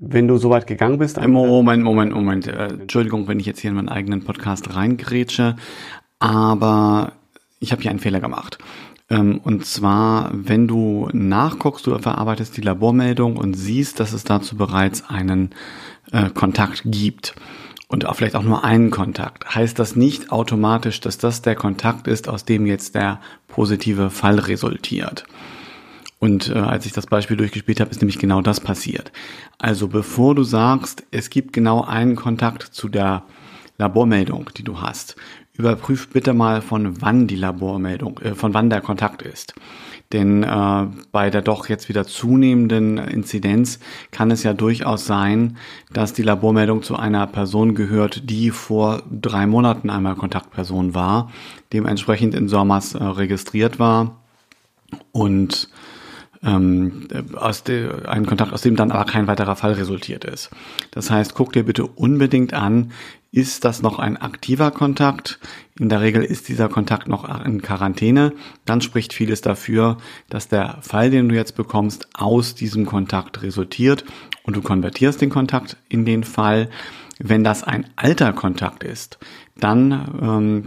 wenn 0.00 0.28
du 0.28 0.36
so 0.38 0.50
weit 0.50 0.66
gegangen 0.66 0.98
bist. 0.98 1.20
Moment, 1.20 1.82
Moment, 1.82 2.12
Moment. 2.12 2.46
Äh, 2.46 2.68
Entschuldigung, 2.68 3.28
wenn 3.28 3.40
ich 3.40 3.46
jetzt 3.46 3.60
hier 3.60 3.70
in 3.70 3.76
meinen 3.76 3.88
eigenen 3.88 4.24
Podcast 4.24 4.74
reingrätsche, 4.74 5.56
aber 6.18 7.12
ich 7.60 7.72
habe 7.72 7.82
hier 7.82 7.90
einen 7.90 8.00
Fehler 8.00 8.20
gemacht. 8.20 8.58
Ähm, 9.10 9.40
und 9.42 9.64
zwar, 9.64 10.30
wenn 10.32 10.68
du 10.68 11.08
nachguckst, 11.12 11.86
du 11.86 11.98
verarbeitest 11.98 12.56
die 12.56 12.62
Labormeldung 12.62 13.36
und 13.36 13.54
siehst, 13.54 14.00
dass 14.00 14.12
es 14.12 14.24
dazu 14.24 14.56
bereits 14.56 15.08
einen 15.08 15.50
äh, 16.12 16.30
Kontakt 16.30 16.82
gibt 16.84 17.34
und 17.88 18.06
auch 18.06 18.16
vielleicht 18.16 18.36
auch 18.36 18.42
nur 18.42 18.64
einen 18.64 18.90
Kontakt, 18.90 19.54
heißt 19.54 19.78
das 19.78 19.96
nicht 19.96 20.30
automatisch, 20.30 21.00
dass 21.00 21.18
das 21.18 21.42
der 21.42 21.54
Kontakt 21.54 22.06
ist, 22.06 22.28
aus 22.28 22.44
dem 22.44 22.66
jetzt 22.66 22.94
der 22.94 23.20
positive 23.48 24.10
Fall 24.10 24.38
resultiert. 24.38 25.24
Und 26.18 26.50
äh, 26.50 26.58
als 26.58 26.86
ich 26.86 26.92
das 26.92 27.06
Beispiel 27.06 27.36
durchgespielt 27.36 27.80
habe, 27.80 27.90
ist 27.90 28.00
nämlich 28.00 28.18
genau 28.18 28.42
das 28.42 28.60
passiert. 28.60 29.12
Also 29.58 29.88
bevor 29.88 30.34
du 30.34 30.42
sagst, 30.42 31.04
es 31.10 31.30
gibt 31.30 31.52
genau 31.52 31.82
einen 31.82 32.16
Kontakt 32.16 32.62
zu 32.62 32.88
der 32.88 33.22
Labormeldung, 33.76 34.50
die 34.56 34.64
du 34.64 34.80
hast, 34.80 35.14
überprüf 35.52 36.08
bitte 36.08 36.34
mal, 36.34 36.62
von 36.62 37.00
wann 37.00 37.26
die 37.26 37.36
Labormeldung, 37.36 38.18
äh, 38.18 38.34
von 38.34 38.54
wann 38.54 38.70
der 38.70 38.80
Kontakt 38.80 39.22
ist. 39.22 39.54
Denn 40.12 40.42
äh, 40.42 40.86
bei 41.12 41.28
der 41.28 41.42
doch 41.42 41.68
jetzt 41.68 41.88
wieder 41.88 42.06
zunehmenden 42.06 42.96
Inzidenz 42.96 43.78
kann 44.10 44.30
es 44.30 44.42
ja 44.42 44.54
durchaus 44.54 45.06
sein, 45.06 45.58
dass 45.92 46.14
die 46.14 46.22
Labormeldung 46.22 46.82
zu 46.82 46.96
einer 46.96 47.26
Person 47.26 47.74
gehört, 47.74 48.30
die 48.30 48.50
vor 48.50 49.02
drei 49.10 49.46
Monaten 49.46 49.90
einmal 49.90 50.14
Kontaktperson 50.14 50.94
war, 50.94 51.30
dementsprechend 51.72 52.34
in 52.34 52.48
SORMAS 52.48 52.94
äh, 52.94 53.04
registriert 53.04 53.78
war 53.78 54.16
und 55.12 55.68
ähm, 56.42 57.08
aus 57.34 57.64
de, 57.64 58.06
ein 58.06 58.26
Kontakt, 58.26 58.52
aus 58.52 58.62
dem 58.62 58.76
dann 58.76 58.92
aber 58.92 59.04
kein 59.04 59.26
weiterer 59.26 59.56
Fall 59.56 59.72
resultiert 59.72 60.24
ist. 60.24 60.50
Das 60.90 61.10
heißt, 61.10 61.34
guck 61.34 61.52
dir 61.52 61.64
bitte 61.64 61.86
unbedingt 61.86 62.54
an, 62.54 62.92
ist 63.30 63.64
das 63.64 63.82
noch 63.82 63.98
ein 63.98 64.16
aktiver 64.16 64.70
Kontakt? 64.70 65.38
In 65.78 65.90
der 65.90 66.00
Regel 66.00 66.24
ist 66.24 66.48
dieser 66.48 66.68
Kontakt 66.68 67.08
noch 67.08 67.44
in 67.44 67.60
Quarantäne. 67.60 68.32
Dann 68.64 68.80
spricht 68.80 69.12
vieles 69.12 69.42
dafür, 69.42 69.98
dass 70.30 70.48
der 70.48 70.78
Fall, 70.80 71.10
den 71.10 71.28
du 71.28 71.34
jetzt 71.34 71.54
bekommst, 71.54 72.08
aus 72.14 72.54
diesem 72.54 72.86
Kontakt 72.86 73.42
resultiert 73.42 74.04
und 74.44 74.56
du 74.56 74.62
konvertierst 74.62 75.20
den 75.20 75.28
Kontakt 75.28 75.76
in 75.90 76.06
den 76.06 76.24
Fall. 76.24 76.70
Wenn 77.18 77.44
das 77.44 77.64
ein 77.64 77.90
alter 77.96 78.32
Kontakt 78.32 78.82
ist, 78.82 79.18
dann 79.56 80.08
ähm, 80.22 80.64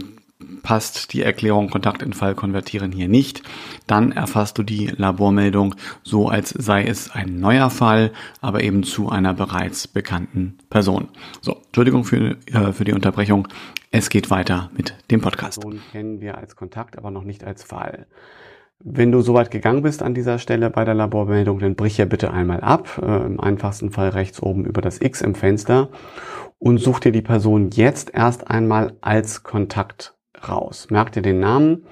passt 0.62 1.12
die 1.12 1.22
Erklärung 1.22 1.70
Kontakt 1.70 2.02
in 2.02 2.12
Fall 2.12 2.34
konvertieren 2.34 2.92
hier 2.92 3.08
nicht, 3.08 3.42
dann 3.86 4.12
erfasst 4.12 4.58
du 4.58 4.62
die 4.62 4.86
Labormeldung 4.86 5.74
so, 6.02 6.28
als 6.28 6.50
sei 6.50 6.84
es 6.84 7.10
ein 7.10 7.40
neuer 7.40 7.70
Fall, 7.70 8.12
aber 8.40 8.62
eben 8.62 8.82
zu 8.82 9.08
einer 9.08 9.34
bereits 9.34 9.88
bekannten 9.88 10.58
Person. 10.70 11.08
So, 11.40 11.60
Entschuldigung 11.66 12.04
für, 12.04 12.36
äh, 12.46 12.72
für 12.72 12.84
die 12.84 12.92
Unterbrechung. 12.92 13.48
Es 13.90 14.10
geht 14.10 14.30
weiter 14.30 14.70
mit 14.76 14.94
dem 15.10 15.20
Podcast. 15.20 15.60
Person 15.60 15.80
kennen 15.92 16.20
wir 16.20 16.38
als 16.38 16.56
Kontakt, 16.56 16.98
aber 16.98 17.10
noch 17.10 17.24
nicht 17.24 17.44
als 17.44 17.62
Fall. 17.62 18.06
Wenn 18.84 19.12
du 19.12 19.20
soweit 19.20 19.52
gegangen 19.52 19.82
bist 19.82 20.02
an 20.02 20.12
dieser 20.12 20.40
Stelle 20.40 20.68
bei 20.68 20.84
der 20.84 20.94
Labormeldung, 20.94 21.60
dann 21.60 21.76
brich 21.76 21.98
ja 21.98 22.04
bitte 22.04 22.32
einmal 22.32 22.60
ab, 22.62 23.00
äh, 23.00 23.24
im 23.24 23.38
einfachsten 23.38 23.92
Fall 23.92 24.08
rechts 24.08 24.42
oben 24.42 24.64
über 24.64 24.80
das 24.80 25.00
X 25.00 25.20
im 25.20 25.36
Fenster 25.36 25.88
und 26.58 26.78
such 26.78 26.98
dir 26.98 27.12
die 27.12 27.22
Person 27.22 27.70
jetzt 27.70 28.12
erst 28.12 28.50
einmal 28.50 28.96
als 29.00 29.44
Kontakt 29.44 30.14
raus. 30.48 30.88
Merk 30.90 31.12
dir 31.12 31.22
den 31.22 31.40
Namen 31.40 31.84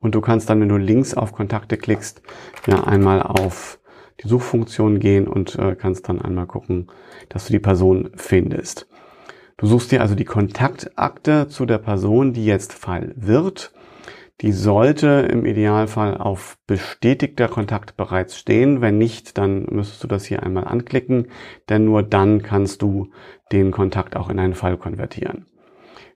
und 0.00 0.14
du 0.14 0.20
kannst 0.20 0.48
dann, 0.48 0.60
wenn 0.60 0.68
du 0.68 0.76
links 0.76 1.14
auf 1.14 1.32
Kontakte 1.32 1.76
klickst, 1.76 2.22
ja 2.66 2.84
einmal 2.84 3.22
auf 3.22 3.78
die 4.22 4.28
Suchfunktion 4.28 4.98
gehen 4.98 5.28
und 5.28 5.56
äh, 5.56 5.76
kannst 5.76 6.08
dann 6.08 6.20
einmal 6.20 6.46
gucken, 6.46 6.88
dass 7.28 7.46
du 7.46 7.52
die 7.52 7.58
Person 7.58 8.10
findest. 8.16 8.88
Du 9.56 9.66
suchst 9.66 9.90
dir 9.90 10.02
also 10.02 10.14
die 10.14 10.24
Kontaktakte 10.24 11.48
zu 11.48 11.66
der 11.66 11.78
Person, 11.78 12.32
die 12.32 12.44
jetzt 12.44 12.72
Fall 12.72 13.12
wird. 13.16 13.72
Die 14.40 14.52
sollte 14.52 15.28
im 15.32 15.44
Idealfall 15.44 16.16
auf 16.16 16.58
bestätigter 16.68 17.48
Kontakt 17.48 17.96
bereits 17.96 18.38
stehen. 18.38 18.80
Wenn 18.80 18.96
nicht, 18.96 19.36
dann 19.36 19.66
müsstest 19.68 20.04
du 20.04 20.06
das 20.06 20.26
hier 20.26 20.44
einmal 20.44 20.64
anklicken, 20.64 21.26
denn 21.68 21.84
nur 21.84 22.04
dann 22.04 22.42
kannst 22.42 22.82
du 22.82 23.10
den 23.50 23.72
Kontakt 23.72 24.14
auch 24.14 24.30
in 24.30 24.38
einen 24.38 24.54
Fall 24.54 24.76
konvertieren. 24.76 25.46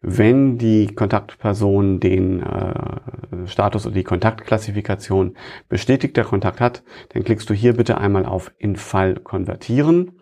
Wenn 0.04 0.58
die 0.58 0.88
Kontaktperson 0.88 2.00
den 2.00 2.42
äh, 2.42 3.46
Status 3.46 3.86
oder 3.86 3.94
die 3.94 4.02
Kontaktklassifikation 4.02 5.36
bestätigter 5.68 6.24
Kontakt 6.24 6.60
hat, 6.60 6.82
dann 7.10 7.22
klickst 7.22 7.48
du 7.48 7.54
hier 7.54 7.76
bitte 7.76 7.98
einmal 7.98 8.26
auf 8.26 8.52
In 8.58 8.74
Fall 8.74 9.14
konvertieren, 9.14 10.18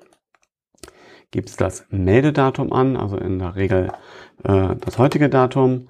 gibst 1.30 1.62
das 1.62 1.87
Meldedatum 1.88 2.75
an, 2.75 2.99
also 2.99 3.16
in 3.16 3.38
der 3.38 3.56
Regel 3.56 3.90
äh, 4.44 4.76
das 4.78 4.99
heutige 4.99 5.30
Datum. 5.30 5.88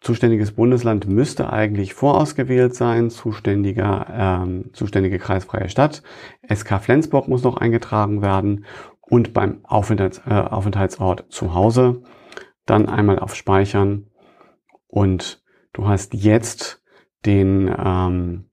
Zuständiges 0.00 0.52
Bundesland 0.52 1.08
müsste 1.08 1.52
eigentlich 1.52 1.94
vorausgewählt 1.94 2.76
sein, 2.76 3.10
zuständiger, 3.10 4.06
ähm, 4.12 4.70
zuständige 4.72 5.18
kreisfreie 5.18 5.68
Stadt. 5.68 6.04
SK 6.48 6.78
Flensburg 6.80 7.26
muss 7.26 7.42
noch 7.42 7.56
eingetragen 7.56 8.22
werden 8.22 8.64
und 9.00 9.32
beim 9.32 9.58
Aufenthalts, 9.64 10.22
äh, 10.24 10.34
Aufenthaltsort 10.34 11.24
zu 11.30 11.52
Hause 11.52 12.02
dann 12.70 12.88
einmal 12.88 13.18
auf 13.18 13.34
Speichern 13.34 14.06
und 14.86 15.42
du 15.72 15.88
hast 15.88 16.14
jetzt 16.14 16.82
den 17.24 17.74
ähm, 17.78 18.44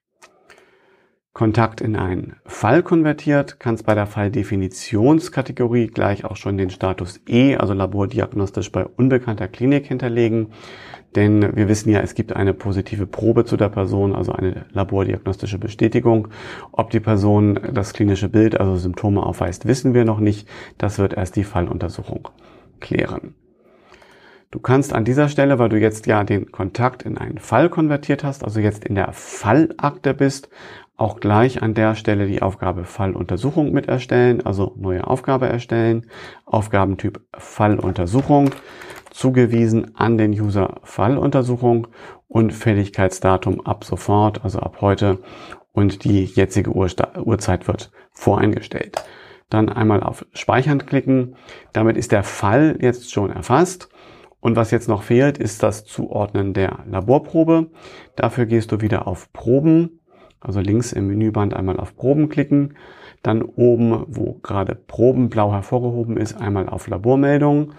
Kontakt 1.34 1.82
in 1.82 1.98
einen 1.98 2.38
Fall 2.46 2.82
konvertiert, 2.82 3.60
kannst 3.60 3.86
bei 3.86 3.94
der 3.94 4.08
Falldefinitionskategorie 4.08 5.88
gleich 5.88 6.24
auch 6.24 6.38
schon 6.38 6.58
den 6.58 6.70
Status 6.70 7.20
E, 7.28 7.58
also 7.58 7.74
labordiagnostisch 7.74 8.72
bei 8.72 8.86
unbekannter 8.86 9.50
Klinik 9.50 9.86
hinterlegen. 9.86 10.54
Denn 11.14 11.56
wir 11.56 11.68
wissen 11.68 11.90
ja, 11.90 12.00
es 12.00 12.16
gibt 12.16 12.34
eine 12.34 12.54
positive 12.54 13.06
Probe 13.06 13.44
zu 13.44 13.58
der 13.58 13.68
Person, 13.68 14.16
also 14.16 14.32
eine 14.32 14.66
labordiagnostische 14.72 15.58
Bestätigung. 15.58 16.30
Ob 16.72 16.90
die 16.90 17.02
Person 17.02 17.60
das 17.74 17.94
klinische 17.94 18.30
Bild, 18.30 18.58
also 18.58 18.78
Symptome 18.78 19.22
aufweist, 19.22 19.66
wissen 19.66 19.94
wir 19.94 20.06
noch 20.06 20.22
nicht. 20.22 20.48
Das 20.78 21.00
wird 21.00 21.16
erst 21.16 21.36
die 21.36 21.44
Falluntersuchung 21.44 22.30
klären. 22.80 23.36
Du 24.52 24.60
kannst 24.60 24.94
an 24.94 25.06
dieser 25.06 25.28
Stelle, 25.28 25.60
weil 25.60 25.70
du 25.70 25.78
jetzt 25.78 26.06
ja 26.06 26.24
den 26.24 26.52
Kontakt 26.52 27.04
in 27.04 27.18
einen 27.18 27.40
Fall 27.40 27.70
konvertiert 27.70 28.24
hast, 28.24 28.44
also 28.44 28.60
jetzt 28.60 28.86
in 28.86 28.96
der 28.96 29.12
Fallakte 29.12 30.14
bist, 30.14 30.50
auch 30.98 31.20
gleich 31.20 31.62
an 31.62 31.74
der 31.74 31.96
Stelle 31.96 32.26
die 32.26 32.42
Aufgabe 32.42 32.86
Falluntersuchung 32.86 33.74
mit 33.74 33.88
erstellen, 33.88 34.46
also 34.46 34.74
neue 34.78 35.06
Aufgabe 35.06 35.48
erstellen, 35.48 36.06
Aufgabentyp 36.46 37.22
Falluntersuchung, 37.38 38.52
zugewiesen 39.12 39.96
an 39.96 40.18
den 40.18 40.32
User 40.32 40.80
Falluntersuchung 40.84 41.88
und 42.28 42.54
Fälligkeitsdatum 42.54 43.62
ab 43.66 43.84
sofort, 43.84 44.44
also 44.44 44.60
ab 44.60 44.78
heute 44.80 45.20
und 45.74 46.06
die 46.06 46.24
jetzige 46.24 46.72
Uhrzeit 46.72 47.68
wird 47.68 47.92
voreingestellt. 48.14 49.04
Dann 49.50 49.70
einmal 49.70 50.02
auf 50.02 50.26
Speichern 50.34 50.86
klicken. 50.86 51.36
Damit 51.72 51.98
ist 51.98 52.12
der 52.12 52.24
Fall 52.24 52.78
jetzt 52.82 53.12
schon 53.12 53.30
erfasst 53.32 53.90
und 54.46 54.56
was 54.56 54.70
jetzt 54.70 54.88
noch 54.88 55.02
fehlt, 55.02 55.40
ist 55.40 55.64
das 55.64 55.86
Zuordnen 55.86 56.54
der 56.54 56.84
Laborprobe. 56.88 57.72
Dafür 58.16 58.46
gehst 58.46 58.72
du 58.72 58.80
wieder 58.80 59.08
auf 59.08 59.34
Proben, 59.34 60.02
also 60.40 60.60
links 60.60 60.94
im 60.94 61.08
Menüband 61.08 61.56
einmal 61.56 61.80
auf 61.80 61.96
Proben 61.96 62.30
klicken. 62.30 62.78
Dann 63.24 63.42
oben, 63.42 64.06
wo 64.08 64.36
gerade 64.44 64.76
Proben 64.76 65.30
blau 65.30 65.52
hervorgehoben 65.52 66.18
ist, 66.18 66.40
einmal 66.40 66.70
auf 66.70 66.88
Labormeldung 66.88 67.74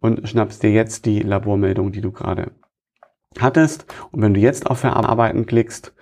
und 0.00 0.26
schnappst 0.26 0.62
dir 0.62 0.70
jetzt 0.70 1.04
die 1.04 1.20
Labormeldung, 1.20 1.92
die 1.92 2.00
du 2.00 2.12
gerade 2.12 2.52
hattest. 3.38 3.84
Und 4.10 4.22
wenn 4.22 4.32
du 4.32 4.40
jetzt 4.40 4.70
auf 4.70 4.78
Verarbeiten 4.78 5.44
klickst, 5.44 5.92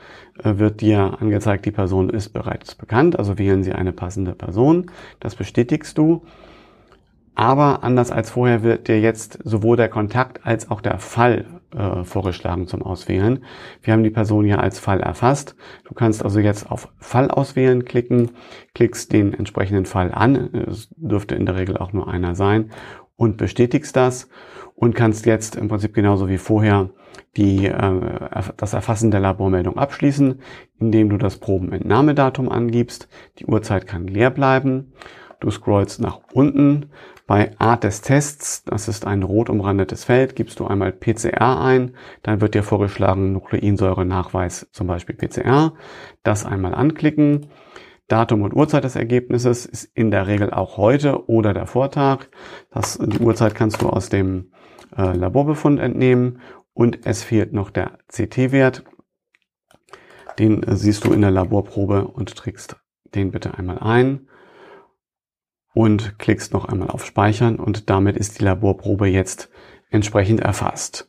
äh, 0.45 0.59
wird 0.59 0.81
dir 0.81 1.21
angezeigt, 1.21 1.67
die 1.67 1.73
Person 1.73 2.09
ist 2.09 2.29
bereits 2.29 2.77
bekannt. 2.77 3.19
Also 3.19 3.37
wählen 3.37 3.65
Sie 3.65 3.73
eine 3.73 3.93
passende 3.93 4.37
Person. 4.37 4.93
Das 5.19 5.35
bestätigst 5.35 5.99
du. 5.99 6.23
Aber 7.35 7.83
anders 7.83 8.11
als 8.13 8.31
vorher 8.31 8.63
wird 8.63 8.87
dir 8.87 9.01
jetzt 9.01 9.39
sowohl 9.43 9.77
der 9.77 9.89
Kontakt 9.89 10.47
als 10.47 10.71
auch 10.71 10.81
der 10.81 10.99
Fall 10.99 11.47
äh, 11.75 12.05
vorgeschlagen 12.05 12.69
zum 12.69 12.83
Auswählen. 12.83 13.45
Wir 13.83 13.93
haben 13.93 14.05
die 14.05 14.11
Person 14.11 14.45
ja 14.45 14.59
als 14.59 14.79
Fall 14.79 15.01
erfasst. 15.01 15.57
Du 15.85 15.95
kannst 15.95 16.25
also 16.25 16.39
jetzt 16.39 16.71
auf 16.71 16.89
Fall 16.99 17.31
auswählen 17.31 17.85
klicken, 17.85 18.31
klickst 18.75 19.13
den 19.13 19.35
entsprechenden 19.35 19.85
Fall 19.85 20.13
an. 20.13 20.51
Es 20.69 20.89
dürfte 20.97 21.35
in 21.35 21.47
der 21.47 21.57
Regel 21.57 21.77
auch 21.77 21.93
nur 21.93 22.07
einer 22.07 22.37
sein 22.37 22.71
und 23.17 23.37
bestätigst 23.37 23.97
das 23.97 24.29
und 24.77 24.95
kannst 24.95 25.27
jetzt 25.27 25.57
im 25.57 25.69
Prinzip 25.69 25.95
genauso 25.95 26.29
wie 26.29 26.39
vorher 26.39 26.91
die, 27.37 27.67
äh, 27.67 28.21
das 28.57 28.73
Erfassen 28.73 29.11
der 29.11 29.21
Labormeldung 29.21 29.77
abschließen, 29.77 30.41
indem 30.79 31.09
du 31.09 31.17
das 31.17 31.39
Probenentnahmedatum 31.39 32.49
angibst. 32.49 33.09
Die 33.39 33.47
Uhrzeit 33.47 33.87
kann 33.87 34.07
leer 34.07 34.31
bleiben. 34.31 34.93
Du 35.41 35.51
scrollst 35.51 36.01
nach 36.01 36.21
unten. 36.33 36.87
Bei 37.27 37.59
Art 37.59 37.85
des 37.85 38.03
Tests, 38.03 38.65
das 38.65 38.87
ist 38.87 39.07
ein 39.07 39.23
rot 39.23 39.49
umrandetes 39.49 40.05
Feld, 40.05 40.37
gibst 40.37 40.61
du 40.61 40.67
einmal 40.67 40.93
PCR 40.93 41.59
ein. 41.59 41.97
Dann 42.23 42.43
wird 42.43 42.55
dir 42.55 42.63
vorgeschlagen 42.63 43.33
Nukleinsäure-Nachweis, 43.33 44.69
zum 44.73 44.87
Beispiel 44.87 45.17
PCR. 45.17 45.73
Das 46.23 46.45
einmal 46.45 46.75
anklicken. 46.75 47.47
Datum 48.09 48.43
und 48.43 48.55
Uhrzeit 48.55 48.85
des 48.85 48.97
Ergebnisses 48.97 49.65
ist 49.65 49.85
in 49.95 50.11
der 50.11 50.27
Regel 50.27 50.53
auch 50.53 50.77
heute 50.77 51.27
oder 51.27 51.55
der 51.55 51.67
Vortag. 51.67 52.27
Das, 52.71 52.99
die 52.99 53.19
Uhrzeit 53.19 53.55
kannst 53.55 53.81
du 53.81 53.89
aus 53.89 54.11
dem 54.11 54.53
äh, 54.95 55.17
Laborbefund 55.17 55.81
entnehmen 55.81 56.41
und 56.75 57.07
es 57.07 57.23
fehlt 57.23 57.55
noch 57.55 57.71
der 57.71 57.99
CT-Wert. 58.13 58.85
Den 60.39 60.63
äh, 60.63 60.77
siehst 60.77 61.07
du 61.07 61.15
in 61.15 61.23
der 61.23 61.31
Laborprobe 61.31 62.07
und 62.07 62.37
trägst 62.37 62.77
den 63.15 63.31
bitte 63.31 63.57
einmal 63.57 63.79
ein 63.79 64.29
und 65.75 66.19
klickst 66.19 66.53
noch 66.53 66.65
einmal 66.65 66.89
auf 66.89 67.05
Speichern 67.05 67.57
und 67.57 67.91
damit 67.91 68.17
ist 68.17 68.41
die 68.41 68.45
Laborprobe 68.45 69.07
jetzt 69.09 69.51
entsprechend 69.91 70.41
erfasst. 70.41 71.09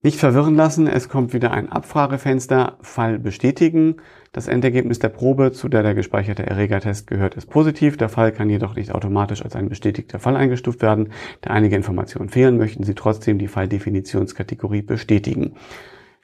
Nicht 0.00 0.20
verwirren 0.20 0.54
lassen, 0.54 0.86
es 0.86 1.08
kommt 1.08 1.32
wieder 1.32 1.50
ein 1.50 1.72
Abfragefenster, 1.72 2.78
Fall 2.82 3.18
bestätigen. 3.18 3.96
Das 4.30 4.46
Endergebnis 4.46 5.00
der 5.00 5.08
Probe, 5.08 5.50
zu 5.50 5.68
der 5.68 5.82
der 5.82 5.94
gespeicherte 5.94 6.46
Erregertest 6.46 7.08
gehört, 7.08 7.34
ist 7.34 7.50
positiv. 7.50 7.96
Der 7.96 8.08
Fall 8.08 8.30
kann 8.30 8.48
jedoch 8.48 8.76
nicht 8.76 8.92
automatisch 8.92 9.42
als 9.42 9.56
ein 9.56 9.68
bestätigter 9.68 10.20
Fall 10.20 10.36
eingestuft 10.36 10.82
werden. 10.82 11.10
Da 11.40 11.50
einige 11.50 11.74
Informationen 11.74 12.28
fehlen, 12.28 12.58
möchten 12.58 12.84
Sie 12.84 12.94
trotzdem 12.94 13.38
die 13.38 13.48
Falldefinitionskategorie 13.48 14.82
bestätigen. 14.82 15.56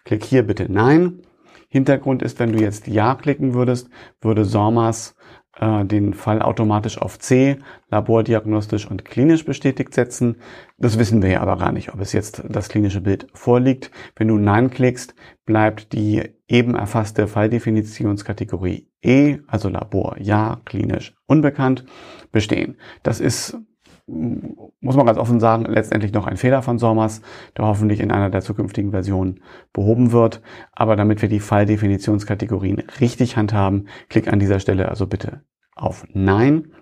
Klick 0.05 0.23
hier 0.23 0.45
bitte 0.45 0.71
Nein. 0.71 1.23
Hintergrund 1.69 2.23
ist, 2.23 2.39
wenn 2.39 2.53
du 2.53 2.61
jetzt 2.61 2.87
Ja 2.87 3.17
klicken 3.17 3.55
würdest, 3.55 3.91
würde 4.21 4.45
SORMAS 4.45 5.17
äh, 5.61 5.85
den 5.85 6.15
Fall 6.15 6.43
automatisch 6.43 6.99
auf 6.99 7.19
C, 7.19 7.59
labordiagnostisch 7.91 8.91
und 8.91 9.05
klinisch 9.05 9.45
bestätigt 9.45 9.95
setzen. 9.95 10.37
Das 10.79 10.99
wissen 10.99 11.23
wir 11.23 11.31
ja 11.31 11.41
aber 11.41 11.57
gar 11.59 11.73
nicht, 11.73 11.93
ob 11.95 12.01
es 12.01 12.13
jetzt 12.13 12.43
das 12.49 12.69
klinische 12.69 13.01
Bild 13.01 13.27
vorliegt. 13.35 13.91
Wenn 14.17 14.29
du 14.29 14.39
Nein 14.39 14.71
klickst, 14.71 15.15
bleibt 15.45 15.93
die 15.93 16.23
eben 16.49 16.75
erfasste 16.75 17.27
Falldefinitionskategorie 17.27 18.89
E, 19.03 19.39
also 19.47 19.69
Labor 19.69 20.17
ja, 20.19 20.61
klinisch 20.65 21.15
unbekannt, 21.27 21.85
bestehen. 22.33 22.77
Das 23.03 23.21
ist 23.21 23.59
muss 24.07 24.97
man 24.97 25.07
ganz 25.07 25.19
offen 25.19 25.41
sagen, 25.41 25.65
letztendlich 25.65 26.13
noch 26.13 26.27
ein 26.27 26.37
Fehler 26.37 26.63
von 26.63 26.79
SORMAS, 26.79 27.23
der 27.57 27.67
hoffentlich 27.67 28.01
in 28.01 28.11
einer 28.11 28.31
der 28.31 28.43
zukünftigen 28.43 28.91
Versionen 28.91 29.41
behoben 29.73 30.13
wird. 30.13 30.43
Aber 30.73 30.97
damit 30.97 31.23
wir 31.23 31.29
die 31.29 31.41
Falldefinitionskategorien 31.41 32.83
richtig 33.01 33.37
handhaben, 33.37 33.89
klick 34.11 34.31
an 34.31 34.39
dieser 34.39 34.61
Stelle 34.61 34.89
also 34.89 35.07
bitte 35.07 35.43
auf 35.75 36.07
Nein 36.13 36.73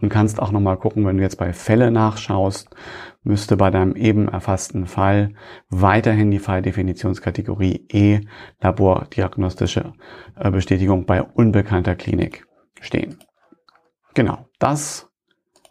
und 0.00 0.08
kannst 0.08 0.40
auch 0.40 0.50
nochmal 0.50 0.78
gucken, 0.78 1.06
wenn 1.06 1.18
du 1.18 1.22
jetzt 1.22 1.38
bei 1.38 1.52
Fälle 1.52 1.90
nachschaust, 1.90 2.74
müsste 3.22 3.56
bei 3.56 3.70
deinem 3.70 3.96
eben 3.96 4.28
erfassten 4.28 4.86
Fall 4.86 5.34
weiterhin 5.68 6.30
die 6.30 6.38
Falldefinitionskategorie 6.38 7.86
E 7.92 8.20
Labordiagnostische 8.60 9.92
äh, 10.36 10.50
Bestätigung 10.50 11.04
bei 11.04 11.22
unbekannter 11.22 11.94
Klinik 11.94 12.46
stehen. 12.80 13.18
Genau, 14.14 14.46
das 14.58 15.09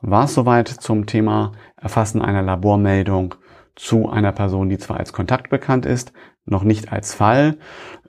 war 0.02 0.26
es 0.26 0.34
soweit 0.34 0.68
zum 0.68 1.06
Thema 1.06 1.52
Erfassen 1.76 2.22
einer 2.22 2.42
Labormeldung 2.42 3.36
zu 3.80 4.10
einer 4.10 4.34
Person, 4.34 4.68
die 4.68 4.78
zwar 4.78 4.98
als 4.98 5.14
Kontakt 5.14 5.50
bekannt 5.50 5.86
ist, 5.86 6.12
noch 6.46 6.64
nicht 6.64 6.92
als 6.92 7.14
Fall. 7.14 7.58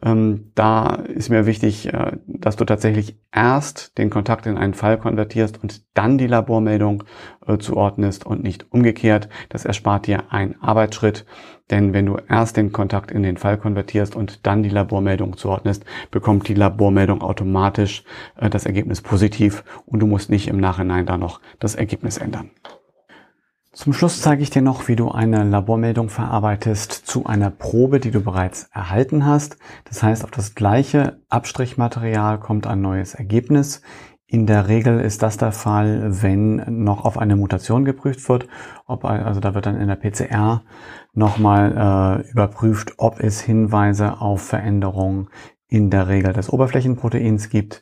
Ähm, 0.02 0.50
da 0.56 0.94
ist 0.94 1.28
mir 1.28 1.46
wichtig, 1.46 1.92
äh, 1.92 2.16
dass 2.26 2.56
du 2.56 2.64
tatsächlich 2.64 3.20
erst 3.30 3.96
den 3.96 4.10
Kontakt 4.10 4.46
in 4.46 4.58
einen 4.58 4.74
Fall 4.74 4.98
konvertierst 4.98 5.62
und 5.62 5.82
dann 5.94 6.18
die 6.18 6.26
Labormeldung 6.26 7.04
äh, 7.46 7.58
zuordnest 7.58 8.26
und 8.26 8.42
nicht 8.42 8.72
umgekehrt. 8.72 9.28
Das 9.48 9.64
erspart 9.64 10.08
dir 10.08 10.32
einen 10.32 10.60
Arbeitsschritt, 10.60 11.24
denn 11.70 11.92
wenn 11.92 12.06
du 12.06 12.16
erst 12.28 12.56
den 12.56 12.72
Kontakt 12.72 13.12
in 13.12 13.22
den 13.22 13.36
Fall 13.36 13.56
konvertierst 13.56 14.16
und 14.16 14.46
dann 14.46 14.64
die 14.64 14.70
Labormeldung 14.70 15.36
zuordnest, 15.36 15.84
bekommt 16.10 16.48
die 16.48 16.54
Labormeldung 16.54 17.22
automatisch 17.22 18.02
äh, 18.36 18.50
das 18.50 18.66
Ergebnis 18.66 19.02
positiv 19.02 19.62
und 19.86 20.00
du 20.00 20.08
musst 20.08 20.30
nicht 20.30 20.48
im 20.48 20.58
Nachhinein 20.58 21.06
da 21.06 21.16
noch 21.16 21.40
das 21.60 21.76
Ergebnis 21.76 22.18
ändern. 22.18 22.50
Zum 23.80 23.94
Schluss 23.94 24.20
zeige 24.20 24.42
ich 24.42 24.50
dir 24.50 24.60
noch, 24.60 24.88
wie 24.88 24.94
du 24.94 25.10
eine 25.10 25.42
Labormeldung 25.42 26.10
verarbeitest 26.10 26.92
zu 26.92 27.24
einer 27.24 27.48
Probe, 27.48 27.98
die 27.98 28.10
du 28.10 28.20
bereits 28.20 28.68
erhalten 28.74 29.24
hast. 29.24 29.56
Das 29.86 30.02
heißt, 30.02 30.22
auf 30.22 30.30
das 30.30 30.54
gleiche 30.54 31.22
Abstrichmaterial 31.30 32.38
kommt 32.38 32.66
ein 32.66 32.82
neues 32.82 33.14
Ergebnis. 33.14 33.80
In 34.26 34.44
der 34.44 34.68
Regel 34.68 35.00
ist 35.00 35.22
das 35.22 35.38
der 35.38 35.52
Fall, 35.52 36.22
wenn 36.22 36.62
noch 36.84 37.06
auf 37.06 37.16
eine 37.16 37.36
Mutation 37.36 37.86
geprüft 37.86 38.28
wird. 38.28 38.48
Ob, 38.84 39.06
also 39.06 39.40
da 39.40 39.54
wird 39.54 39.64
dann 39.64 39.80
in 39.80 39.88
der 39.88 39.96
PCR 39.96 40.62
nochmal 41.14 42.22
äh, 42.28 42.30
überprüft, 42.32 42.92
ob 42.98 43.18
es 43.20 43.40
Hinweise 43.40 44.20
auf 44.20 44.42
Veränderungen 44.42 45.30
in 45.68 45.88
der 45.88 46.06
Regel 46.06 46.34
des 46.34 46.52
Oberflächenproteins 46.52 47.48
gibt 47.48 47.80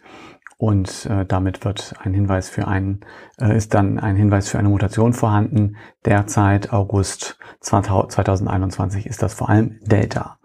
und 0.58 1.06
äh, 1.06 1.24
damit 1.24 1.64
wird 1.64 1.94
ein 2.02 2.12
Hinweis 2.12 2.48
für 2.50 2.66
einen, 2.66 3.00
äh, 3.40 3.56
ist 3.56 3.74
dann 3.74 3.98
ein 4.00 4.16
Hinweis 4.16 4.48
für 4.48 4.58
eine 4.58 4.68
Mutation 4.68 5.12
vorhanden. 5.12 5.76
Derzeit 6.04 6.72
August 6.72 7.38
2021 7.60 9.06
ist 9.06 9.22
das 9.22 9.34
vor 9.34 9.48
allem 9.48 9.78
Delta. 9.82 10.38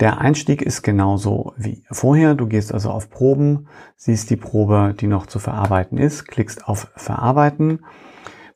Der 0.00 0.18
Einstieg 0.18 0.62
ist 0.62 0.82
genauso 0.82 1.52
wie 1.56 1.84
vorher. 1.90 2.34
Du 2.34 2.46
gehst 2.46 2.72
also 2.72 2.90
auf 2.90 3.10
Proben, 3.10 3.68
siehst 3.96 4.30
die 4.30 4.36
Probe, 4.36 4.94
die 4.98 5.08
noch 5.08 5.26
zu 5.26 5.38
verarbeiten 5.38 5.98
ist, 5.98 6.26
klickst 6.26 6.66
auf 6.66 6.90
Verarbeiten 6.96 7.80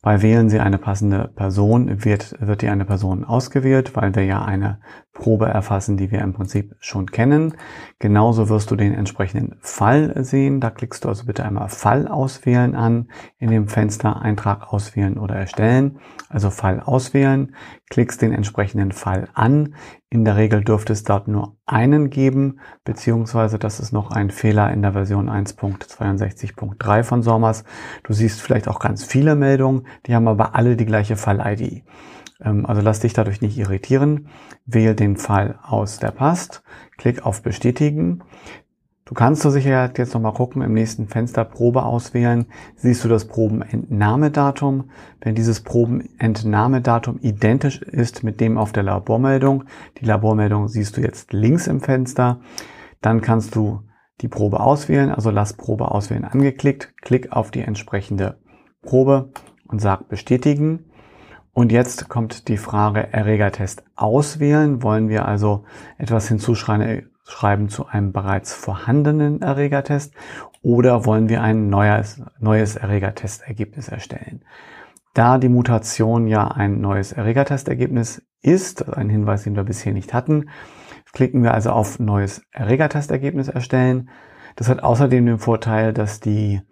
bei 0.03 0.21
Wählen 0.21 0.51
Sie 0.51 0.59
eine 0.59 0.79
passende 0.79 1.29
Person 1.29 2.05
wird, 2.05 2.35
wird 2.41 2.63
dir 2.63 2.73
eine 2.73 2.85
Person 2.85 3.25
ausgewählt, 3.25 3.95
weil 3.95 4.13
wir 4.17 4.25
ja 4.25 4.45
eine 4.45 4.81
Probe 5.13 5.47
erfassen, 5.47 5.97
die 5.97 6.11
wir 6.11 6.21
im 6.23 6.33
Prinzip 6.33 6.75
schon 6.81 7.07
kennen. 7.07 7.55
Genauso 8.01 8.49
wirst 8.49 8.73
du 8.73 8.77
den 8.77 8.95
entsprechenden 8.95 9.59
Fall 9.61 10.13
sehen. 10.25 10.59
Da 10.61 10.71
klickst 10.71 11.05
du 11.05 11.09
also 11.09 11.27
bitte 11.27 11.45
einmal 11.45 11.69
Fall 11.69 12.09
auswählen 12.09 12.75
an, 12.75 13.11
in 13.39 13.51
dem 13.53 13.69
Fenster 13.69 14.21
Eintrag 14.21 14.73
auswählen 14.73 15.19
oder 15.19 15.37
erstellen. 15.37 16.01
Also 16.29 16.51
Fall 16.51 16.81
auswählen, 16.81 17.55
klickst 17.89 18.23
den 18.23 18.33
entsprechenden 18.33 18.91
Fall 18.91 19.29
an. 19.35 19.77
In 20.13 20.27
der 20.27 20.37
Regel 20.37 20.63
dürfte 20.63 20.93
es 20.93 21.05
dort 21.05 21.27
nur 21.27 21.57
einen 21.65 22.11
geben, 22.11 22.61
beziehungsweise 22.85 23.59
das 23.59 23.81
ist 23.81 23.93
noch 23.93 24.11
ein 24.11 24.29
Fehler 24.29 24.71
in 24.71 24.83
der 24.83 24.93
Version 24.93 25.31
1.62.3 25.31 27.03
von 27.03 27.23
SORMAS. 27.23 27.65
Du 28.05 28.13
siehst 28.13 28.43
vielleicht 28.43 28.69
auch 28.69 28.79
ganz 28.79 29.05
viele 29.05 29.37
Meldungen, 29.37 29.87
die 30.05 30.15
haben 30.15 30.29
aber 30.29 30.55
alle 30.55 30.77
die 30.77 30.85
gleiche 30.85 31.17
Fall-ID. 31.17 31.85
Ähm, 32.43 32.67
also 32.67 32.83
lass 32.83 33.01
dich 33.01 33.15
dadurch 33.15 33.41
nicht 33.41 33.57
irritieren. 33.57 34.29
Wähl 34.67 34.95
den 34.95 35.17
Fall 35.17 35.59
aus, 35.63 35.99
der 35.99 36.11
passt. 36.11 36.63
Klick 36.99 37.25
auf 37.25 37.41
Bestätigen. 37.41 38.23
Du 39.13 39.15
kannst 39.19 39.43
zur 39.43 39.51
Sicherheit 39.51 39.99
jetzt 39.99 40.15
nochmal 40.15 40.33
gucken, 40.33 40.63
im 40.63 40.73
nächsten 40.73 41.07
Fenster 41.07 41.45
Probe 41.45 41.83
auswählen, 41.83 42.47
siehst 42.77 43.05
du 43.05 43.09
das 43.11 43.27
Probenentnahmedatum. 43.27 44.89
Wenn 45.21 45.35
dieses 45.35 45.61
Probenentnahmedatum 45.61 47.19
identisch 47.21 47.83
ist 47.83 48.25
mit 48.25 48.41
dem 48.41 48.57
auf 48.57 48.73
der 48.73 48.85
Labormeldung, 48.85 49.65
die 49.99 50.07
Labormeldung 50.07 50.67
siehst 50.67 50.97
du 50.97 51.03
jetzt 51.03 51.35
links 51.35 51.67
im 51.67 51.83
Fenster, 51.83 52.41
dann 53.03 53.21
kannst 53.21 53.55
du 53.55 53.83
die 54.23 54.29
Probe 54.29 54.61
auswählen, 54.61 55.11
also 55.11 55.29
lass 55.29 55.53
Probe 55.53 55.91
auswählen 55.91 56.25
angeklickt, 56.25 56.95
klick 57.03 57.33
auf 57.33 57.51
die 57.51 57.61
entsprechende 57.61 58.39
Probe 58.81 59.31
und 59.69 59.83
sag 59.83 60.09
bestätigen. 60.09 60.87
Und 61.53 61.71
jetzt 61.71 62.09
kommt 62.09 62.49
die 62.49 62.57
Frage 62.57 63.13
Erregertest 63.13 63.85
auswählen. 63.95 64.83
Wollen 64.83 65.11
wir 65.11 65.29
also 65.29 65.65
etwas 65.99 66.29
hinzuschreiben 66.29 67.12
schreiben 67.25 67.69
zu 67.69 67.87
einem 67.87 68.13
bereits 68.13 68.53
vorhandenen 68.53 69.43
Erregertest 69.43 70.15
oder 70.63 71.05
wollen 71.05 71.29
wir 71.29 71.43
ein 71.43 71.69
neues, 71.69 72.23
neues 72.39 72.77
Erregertestergebnis 72.77 73.89
erstellen. 73.89 74.45
Da 75.15 75.39
die 75.39 75.49
Mutation 75.49 76.27
ja 76.27 76.49
ein 76.49 76.81
neues 76.81 77.13
Erregertestergebnis 77.13 78.23
ist, 78.41 78.89
ein 78.89 79.11
Hinweis, 79.11 79.45
den 79.45 79.57
wir 79.57 79.65
bisher 79.65 79.93
nicht 79.93 80.15
hatten, 80.15 80.49
klicken 81.13 81.43
wir 81.43 81.53
also 81.55 81.71
auf 81.71 81.99
neues 81.99 82.43
Erregertestergebnis 82.53 83.49
erstellen. 83.49 84.09
Das 84.57 84.69
hat 84.69 84.83
außerdem 84.83 85.27
den 85.27 85.39
Vorteil, 85.39 85.93
dass 85.93 86.21
die, 86.21 86.63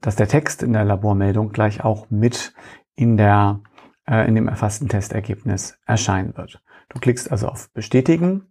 dass 0.00 0.16
der 0.16 0.28
Text 0.28 0.62
in 0.62 0.72
der 0.72 0.84
Labormeldung 0.84 1.50
gleich 1.50 1.84
auch 1.84 2.10
mit 2.10 2.52
in 2.94 3.16
der 3.16 3.60
äh, 4.06 4.26
in 4.28 4.34
dem 4.34 4.48
erfassten 4.48 4.88
Testergebnis 4.88 5.78
erscheinen 5.86 6.36
wird. 6.36 6.62
Du 6.88 7.00
klickst 7.00 7.30
also 7.30 7.48
auf 7.48 7.72
Bestätigen, 7.72 8.46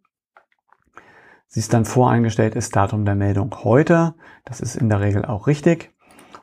siehst 1.47 1.73
dann 1.73 1.85
voreingestellt 1.85 2.55
ist 2.55 2.75
Datum 2.75 3.05
der 3.05 3.15
Meldung 3.15 3.53
heute. 3.63 4.15
Das 4.43 4.61
ist 4.61 4.75
in 4.75 4.89
der 4.89 5.01
Regel 5.01 5.25
auch 5.25 5.47
richtig. 5.47 5.93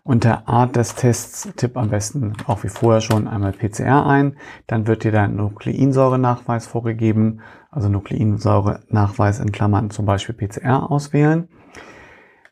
Unter 0.04 0.48
Art 0.48 0.74
des 0.74 0.96
Tests 0.96 1.48
tipp 1.56 1.76
am 1.76 1.90
besten 1.90 2.32
auch 2.48 2.64
wie 2.64 2.68
vorher 2.68 3.00
schon 3.00 3.28
einmal 3.28 3.52
PCR 3.52 4.04
ein. 4.04 4.36
Dann 4.66 4.88
wird 4.88 5.04
dir 5.04 5.12
dein 5.12 5.36
Nukleinsäure-Nachweis 5.36 6.66
vorgegeben, 6.66 7.40
also 7.70 7.88
Nukleinsäure-Nachweis 7.88 9.38
in 9.38 9.52
Klammern 9.52 9.90
zum 9.90 10.04
Beispiel 10.04 10.34
PCR 10.34 10.90
auswählen. 10.90 11.48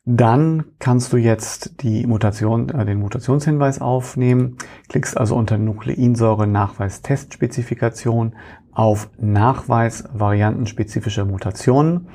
Dann 0.06 0.64
kannst 0.78 1.12
du 1.12 1.18
jetzt 1.18 1.82
die 1.82 2.06
Mutation, 2.06 2.70
äh, 2.70 2.86
den 2.86 3.00
Mutationshinweis 3.00 3.80
aufnehmen, 3.80 4.56
klickst 4.88 5.16
also 5.16 5.36
unter 5.36 5.56
Nukleinsäure-Nachweis-Testspezifikation 5.58 8.34
auf 8.72 9.10
Nachweis 9.18 10.04
variantenspezifischer 10.12 11.26
Mutationen. 11.26 12.08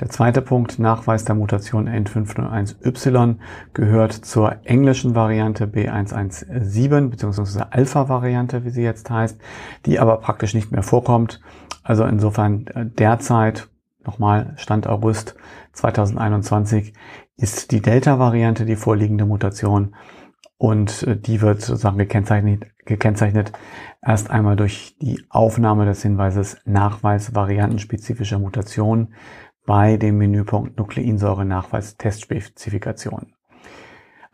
Der 0.00 0.08
zweite 0.08 0.42
Punkt, 0.42 0.78
Nachweis 0.78 1.24
der 1.24 1.34
Mutation 1.34 1.88
N501Y, 1.88 3.36
gehört 3.72 4.12
zur 4.12 4.56
englischen 4.64 5.14
Variante 5.14 5.66
B117 5.66 7.08
bzw. 7.08 7.64
Alpha-Variante, 7.70 8.64
wie 8.64 8.70
sie 8.70 8.82
jetzt 8.82 9.10
heißt, 9.10 9.40
die 9.86 10.00
aber 10.00 10.18
praktisch 10.18 10.54
nicht 10.54 10.72
mehr 10.72 10.82
vorkommt. 10.82 11.40
Also 11.82 12.04
insofern 12.04 12.66
äh, 12.68 12.86
derzeit, 12.86 13.68
nochmal 14.04 14.54
Stand 14.56 14.86
August 14.86 15.36
2021, 15.72 16.92
ist 17.42 17.72
die 17.72 17.82
Delta-Variante 17.82 18.64
die 18.64 18.76
vorliegende 18.76 19.26
Mutation 19.26 19.96
und 20.58 21.02
äh, 21.02 21.16
die 21.16 21.40
wird 21.40 21.60
sozusagen 21.60 21.98
gekennzeichnet, 21.98 22.66
gekennzeichnet 22.86 23.52
erst 24.00 24.30
einmal 24.30 24.54
durch 24.54 24.96
die 25.00 25.24
Aufnahme 25.28 25.84
des 25.84 26.02
Hinweises 26.02 26.58
Nachweis 26.64 27.34
variantenspezifischer 27.34 28.38
Mutationen 28.38 29.14
bei 29.66 29.96
dem 29.96 30.18
Menüpunkt 30.18 30.78
Nukleinsäure-Nachweis 30.78 31.96
Testspezifikation. 31.96 33.34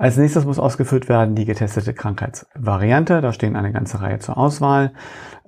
Als 0.01 0.17
nächstes 0.17 0.45
muss 0.45 0.61
ausgeführt 0.61 1.09
werden 1.09 1.35
die 1.35 1.45
getestete 1.45 1.93
Krankheitsvariante. 1.93 3.21
Da 3.21 3.33
stehen 3.33 3.57
eine 3.57 3.73
ganze 3.73 4.01
Reihe 4.01 4.21
zur 4.21 4.39
Auswahl. 4.39 4.93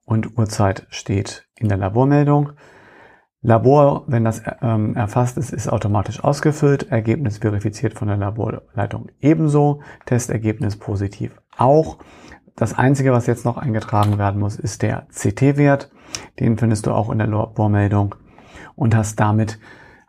und 0.06 0.38
Uhrzeit 0.38 0.88
steht 0.90 1.46
in 1.56 1.68
der 1.68 1.78
Labormeldung. 1.78 2.54
Labor, 3.48 4.04
wenn 4.08 4.26
das 4.26 4.42
ähm, 4.62 4.94
erfasst 4.98 5.38
ist, 5.38 5.54
ist 5.54 5.70
automatisch 5.70 6.22
ausgefüllt. 6.22 6.92
Ergebnis 6.92 7.38
verifiziert 7.38 7.94
von 7.94 8.10
der 8.10 8.18
Laborleitung 8.18 9.08
ebenso. 9.22 9.80
Testergebnis 10.06 10.76
positiv 10.76 11.32
auch. 11.58 11.98
Das 12.58 12.78
Einzige, 12.78 13.14
was 13.14 13.26
jetzt 13.26 13.46
noch 13.46 13.56
eingetragen 13.56 14.18
werden 14.18 14.42
muss, 14.42 14.58
ist 14.58 14.82
der 14.82 15.08
CT-Wert. 15.14 15.90
Den 16.42 16.58
findest 16.58 16.88
du 16.88 16.92
auch 16.92 17.10
in 17.10 17.20
der 17.20 17.28
Labormeldung 17.28 18.16
und 18.76 18.94
hast 18.94 19.18
damit 19.18 19.60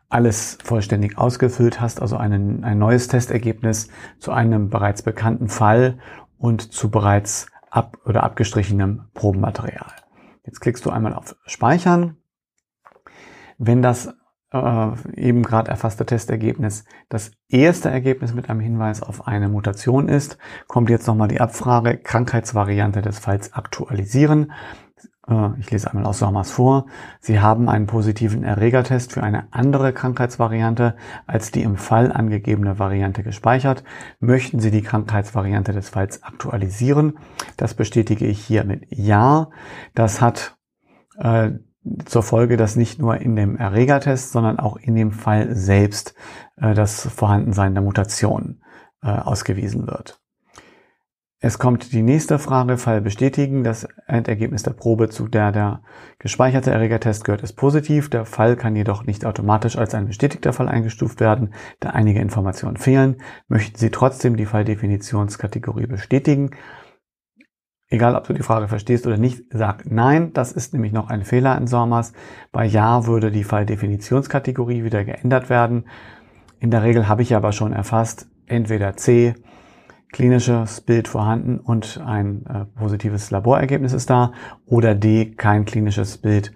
alles 0.08 0.58
vollständig 0.64 1.16
ausgefüllt, 1.16 1.80
hast 1.80 2.02
also 2.02 2.16
einen, 2.16 2.64
ein 2.64 2.80
neues 2.80 3.06
Testergebnis 3.06 3.88
zu 4.18 4.32
einem 4.32 4.68
bereits 4.68 5.02
bekannten 5.02 5.48
Fall 5.48 5.98
und 6.38 6.72
zu 6.72 6.90
bereits 6.90 7.46
ab 7.70 7.98
oder 8.04 8.24
abgestrichenem 8.24 9.04
Probenmaterial. 9.14 9.92
Jetzt 10.44 10.58
klickst 10.58 10.84
du 10.84 10.90
einmal 10.90 11.14
auf 11.14 11.36
Speichern 11.46 12.16
wenn 13.58 13.82
das 13.82 14.14
äh, 14.52 14.88
eben 15.14 15.42
gerade 15.42 15.70
erfasste 15.70 16.06
Testergebnis 16.06 16.84
das 17.08 17.32
erste 17.48 17.90
Ergebnis 17.90 18.34
mit 18.34 18.48
einem 18.48 18.60
Hinweis 18.60 19.02
auf 19.02 19.26
eine 19.26 19.48
Mutation 19.48 20.08
ist, 20.08 20.38
kommt 20.66 20.90
jetzt 20.90 21.06
nochmal 21.06 21.28
die 21.28 21.40
Abfrage 21.40 21.98
Krankheitsvariante 21.98 23.02
des 23.02 23.18
Falls 23.18 23.52
aktualisieren. 23.52 24.52
Äh, 25.28 25.50
ich 25.58 25.70
lese 25.70 25.90
einmal 25.90 26.06
aus 26.06 26.20
Sommers 26.20 26.50
vor. 26.50 26.86
Sie 27.20 27.40
haben 27.40 27.68
einen 27.68 27.86
positiven 27.86 28.42
Erregertest 28.42 29.12
für 29.12 29.22
eine 29.22 29.52
andere 29.52 29.92
Krankheitsvariante 29.92 30.96
als 31.26 31.50
die 31.50 31.62
im 31.62 31.76
Fall 31.76 32.10
angegebene 32.12 32.78
Variante 32.78 33.22
gespeichert. 33.22 33.84
Möchten 34.20 34.60
Sie 34.60 34.70
die 34.70 34.82
Krankheitsvariante 34.82 35.72
des 35.72 35.90
Falls 35.90 36.22
aktualisieren? 36.22 37.18
Das 37.56 37.74
bestätige 37.74 38.26
ich 38.26 38.40
hier 38.40 38.64
mit 38.64 38.86
Ja. 38.90 39.50
Das 39.94 40.20
hat 40.20 40.56
äh, 41.18 41.50
zur 42.04 42.22
Folge, 42.22 42.56
dass 42.56 42.76
nicht 42.76 42.98
nur 42.98 43.18
in 43.18 43.36
dem 43.36 43.56
Erregertest, 43.56 44.32
sondern 44.32 44.58
auch 44.58 44.76
in 44.76 44.94
dem 44.94 45.12
Fall 45.12 45.54
selbst 45.54 46.14
äh, 46.56 46.74
das 46.74 47.02
Vorhandensein 47.02 47.74
der 47.74 47.82
Mutation 47.82 48.62
äh, 49.02 49.08
ausgewiesen 49.08 49.86
wird. 49.86 50.20
Es 51.40 51.60
kommt 51.60 51.92
die 51.92 52.02
nächste 52.02 52.40
Frage, 52.40 52.78
Fall 52.78 53.00
bestätigen. 53.00 53.62
Das 53.62 53.86
Endergebnis 54.08 54.64
der 54.64 54.72
Probe, 54.72 55.08
zu 55.08 55.28
der 55.28 55.52
der 55.52 55.82
gespeicherte 56.18 56.72
Erregertest 56.72 57.22
gehört, 57.22 57.44
ist 57.44 57.52
positiv. 57.52 58.10
Der 58.10 58.24
Fall 58.24 58.56
kann 58.56 58.74
jedoch 58.74 59.04
nicht 59.04 59.24
automatisch 59.24 59.78
als 59.78 59.94
ein 59.94 60.08
bestätigter 60.08 60.52
Fall 60.52 60.68
eingestuft 60.68 61.20
werden, 61.20 61.54
da 61.78 61.90
einige 61.90 62.18
Informationen 62.18 62.76
fehlen. 62.76 63.22
Möchten 63.46 63.78
Sie 63.78 63.90
trotzdem 63.90 64.36
die 64.36 64.46
Falldefinitionskategorie 64.46 65.86
bestätigen, 65.86 66.50
egal 67.88 68.14
ob 68.14 68.26
du 68.26 68.32
die 68.32 68.42
Frage 68.42 68.68
verstehst 68.68 69.06
oder 69.06 69.16
nicht, 69.16 69.44
sag 69.50 69.90
nein. 69.90 70.32
Das 70.32 70.52
ist 70.52 70.72
nämlich 70.72 70.92
noch 70.92 71.08
ein 71.08 71.24
Fehler 71.24 71.56
in 71.56 71.66
SORMAS. 71.66 72.12
Bei 72.52 72.64
Ja 72.64 73.06
würde 73.06 73.30
die 73.30 73.44
Falldefinitionskategorie 73.44 74.84
wieder 74.84 75.04
geändert 75.04 75.50
werden. 75.50 75.84
In 76.60 76.70
der 76.70 76.82
Regel 76.82 77.08
habe 77.08 77.22
ich 77.22 77.34
aber 77.34 77.52
schon 77.52 77.72
erfasst, 77.72 78.28
entweder 78.46 78.96
C, 78.96 79.34
klinisches 80.12 80.80
Bild 80.80 81.06
vorhanden 81.06 81.58
und 81.58 82.00
ein 82.04 82.44
äh, 82.46 82.64
positives 82.78 83.30
Laborergebnis 83.30 83.92
ist 83.92 84.10
da, 84.10 84.32
oder 84.66 84.94
D, 84.94 85.32
kein 85.36 85.64
klinisches 85.64 86.18
Bild 86.18 86.52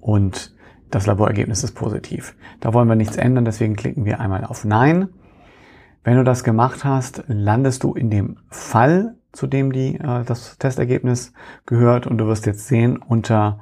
und 0.00 0.54
das 0.90 1.06
Laborergebnis 1.06 1.64
ist 1.64 1.72
positiv. 1.72 2.36
Da 2.60 2.74
wollen 2.74 2.88
wir 2.88 2.96
nichts 2.96 3.16
ändern, 3.16 3.46
deswegen 3.46 3.76
klicken 3.76 4.04
wir 4.04 4.20
einmal 4.20 4.44
auf 4.44 4.64
Nein. 4.64 5.08
Wenn 6.04 6.16
du 6.16 6.24
das 6.24 6.44
gemacht 6.44 6.84
hast, 6.84 7.24
landest 7.28 7.82
du 7.82 7.94
in 7.94 8.10
dem 8.10 8.36
Fall 8.50 9.16
zu 9.32 9.46
dem 9.46 9.72
die, 9.72 9.96
äh, 9.96 10.24
das 10.24 10.58
Testergebnis 10.58 11.32
gehört. 11.66 12.06
Und 12.06 12.18
du 12.18 12.26
wirst 12.26 12.44
jetzt 12.46 12.68
sehen, 12.68 12.98
unter 12.98 13.60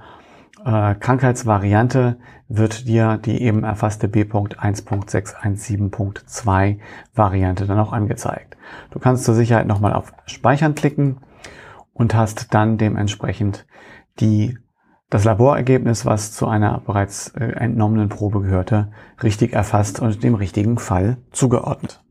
äh, 0.64 0.94
Krankheitsvariante 0.94 2.18
wird 2.48 2.88
dir 2.88 3.16
die 3.16 3.42
eben 3.42 3.64
erfasste 3.64 4.08
B.1.617.2 4.08 6.78
Variante 7.14 7.66
dann 7.66 7.78
auch 7.78 7.92
angezeigt. 7.92 8.56
Du 8.90 8.98
kannst 8.98 9.24
zur 9.24 9.34
Sicherheit 9.34 9.66
nochmal 9.66 9.92
auf 9.92 10.14
Speichern 10.26 10.74
klicken 10.74 11.18
und 11.92 12.14
hast 12.14 12.54
dann 12.54 12.78
dementsprechend 12.78 13.66
die, 14.20 14.56
das 15.08 15.24
Laborergebnis, 15.24 16.06
was 16.06 16.32
zu 16.32 16.48
einer 16.48 16.80
bereits 16.80 17.28
äh, 17.28 17.44
entnommenen 17.44 18.08
Probe 18.08 18.40
gehörte, 18.42 18.90
richtig 19.22 19.52
erfasst 19.52 20.00
und 20.00 20.22
dem 20.22 20.34
richtigen 20.34 20.78
Fall 20.78 21.18
zugeordnet. 21.30 22.02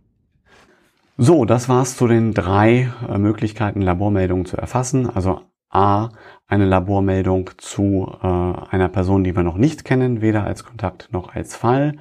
So, 1.22 1.44
das 1.44 1.68
war's 1.68 1.98
zu 1.98 2.08
den 2.08 2.34
drei 2.34 2.94
äh, 3.10 3.18
Möglichkeiten, 3.18 3.82
Labormeldungen 3.82 4.46
zu 4.46 4.56
erfassen. 4.56 5.10
Also 5.10 5.42
A, 5.70 6.12
eine 6.48 6.64
Labormeldung 6.64 7.50
zu 7.58 8.10
äh, 8.24 8.26
einer 8.26 8.88
Person, 8.88 9.26
die 9.26 9.36
wir 9.36 9.44
noch 9.44 9.58
nicht 9.58 9.84
kennen, 9.84 10.22
weder 10.22 10.46
als 10.46 10.64
Kontakt 10.64 11.10
noch 11.12 11.36
als 11.36 11.58
Fall. 11.58 11.98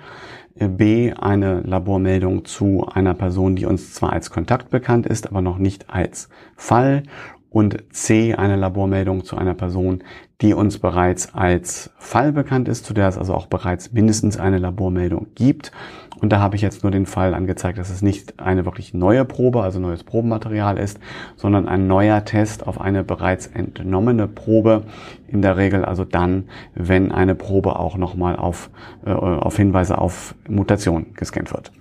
Äh, 0.54 0.68
B, 0.68 1.12
eine 1.14 1.62
Labormeldung 1.62 2.44
zu 2.44 2.86
einer 2.86 3.14
Person, 3.14 3.56
die 3.56 3.66
uns 3.66 3.92
zwar 3.92 4.12
als 4.12 4.30
Kontakt 4.30 4.70
bekannt 4.70 5.04
ist, 5.04 5.26
aber 5.26 5.42
noch 5.42 5.58
nicht 5.58 5.90
als 5.90 6.28
Fall. 6.54 7.02
Und 7.50 7.82
C, 7.92 8.34
eine 8.34 8.56
Labormeldung 8.56 9.24
zu 9.24 9.36
einer 9.36 9.54
Person, 9.54 10.04
die 10.40 10.54
uns 10.54 10.78
bereits 10.78 11.34
als 11.34 11.90
Fall 11.98 12.32
bekannt 12.32 12.68
ist, 12.68 12.84
zu 12.84 12.94
der 12.94 13.08
es 13.08 13.18
also 13.18 13.34
auch 13.34 13.46
bereits 13.46 13.92
mindestens 13.92 14.38
eine 14.38 14.58
Labormeldung 14.58 15.28
gibt. 15.34 15.72
Und 16.20 16.30
da 16.30 16.40
habe 16.40 16.56
ich 16.56 16.62
jetzt 16.62 16.82
nur 16.82 16.90
den 16.90 17.06
Fall 17.06 17.34
angezeigt, 17.34 17.78
dass 17.78 17.90
es 17.90 18.02
nicht 18.02 18.40
eine 18.40 18.64
wirklich 18.64 18.92
neue 18.92 19.24
Probe, 19.24 19.62
also 19.62 19.78
neues 19.78 20.04
Probenmaterial 20.04 20.76
ist, 20.78 20.98
sondern 21.36 21.68
ein 21.68 21.86
neuer 21.86 22.24
Test 22.24 22.66
auf 22.66 22.80
eine 22.80 23.04
bereits 23.04 23.46
entnommene 23.46 24.26
Probe. 24.26 24.82
In 25.28 25.42
der 25.42 25.56
Regel 25.56 25.84
also 25.84 26.04
dann, 26.04 26.48
wenn 26.74 27.12
eine 27.12 27.34
Probe 27.34 27.78
auch 27.78 27.96
nochmal 27.96 28.36
auf, 28.36 28.70
äh, 29.06 29.10
auf 29.10 29.56
Hinweise 29.56 29.98
auf 29.98 30.34
Mutation 30.48 31.14
gescannt 31.14 31.52
wird. 31.52 31.72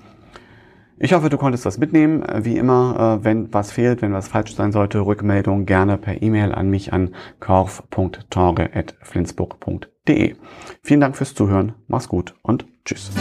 Ich 0.99 1.13
hoffe, 1.13 1.29
du 1.29 1.37
konntest 1.37 1.63
das 1.65 1.77
mitnehmen. 1.77 2.23
Äh, 2.23 2.43
wie 2.43 2.57
immer, 2.57 3.19
äh, 3.21 3.23
wenn 3.23 3.53
was 3.53 3.71
fehlt, 3.71 4.01
wenn 4.01 4.13
was 4.13 4.27
falsch 4.27 4.55
sein 4.55 4.71
sollte, 4.71 5.05
Rückmeldung 5.05 5.67
gerne 5.67 5.97
per 5.97 6.21
E-Mail 6.21 6.53
an 6.53 6.69
mich 6.69 6.91
an 6.91 7.15
korf.torge.flensburg.de. 7.39 10.35
Vielen 10.81 11.01
Dank 11.01 11.15
fürs 11.15 11.35
Zuhören, 11.35 11.75
mach's 11.87 12.09
gut 12.09 12.33
und 12.41 12.65
tschüss. 12.83 13.11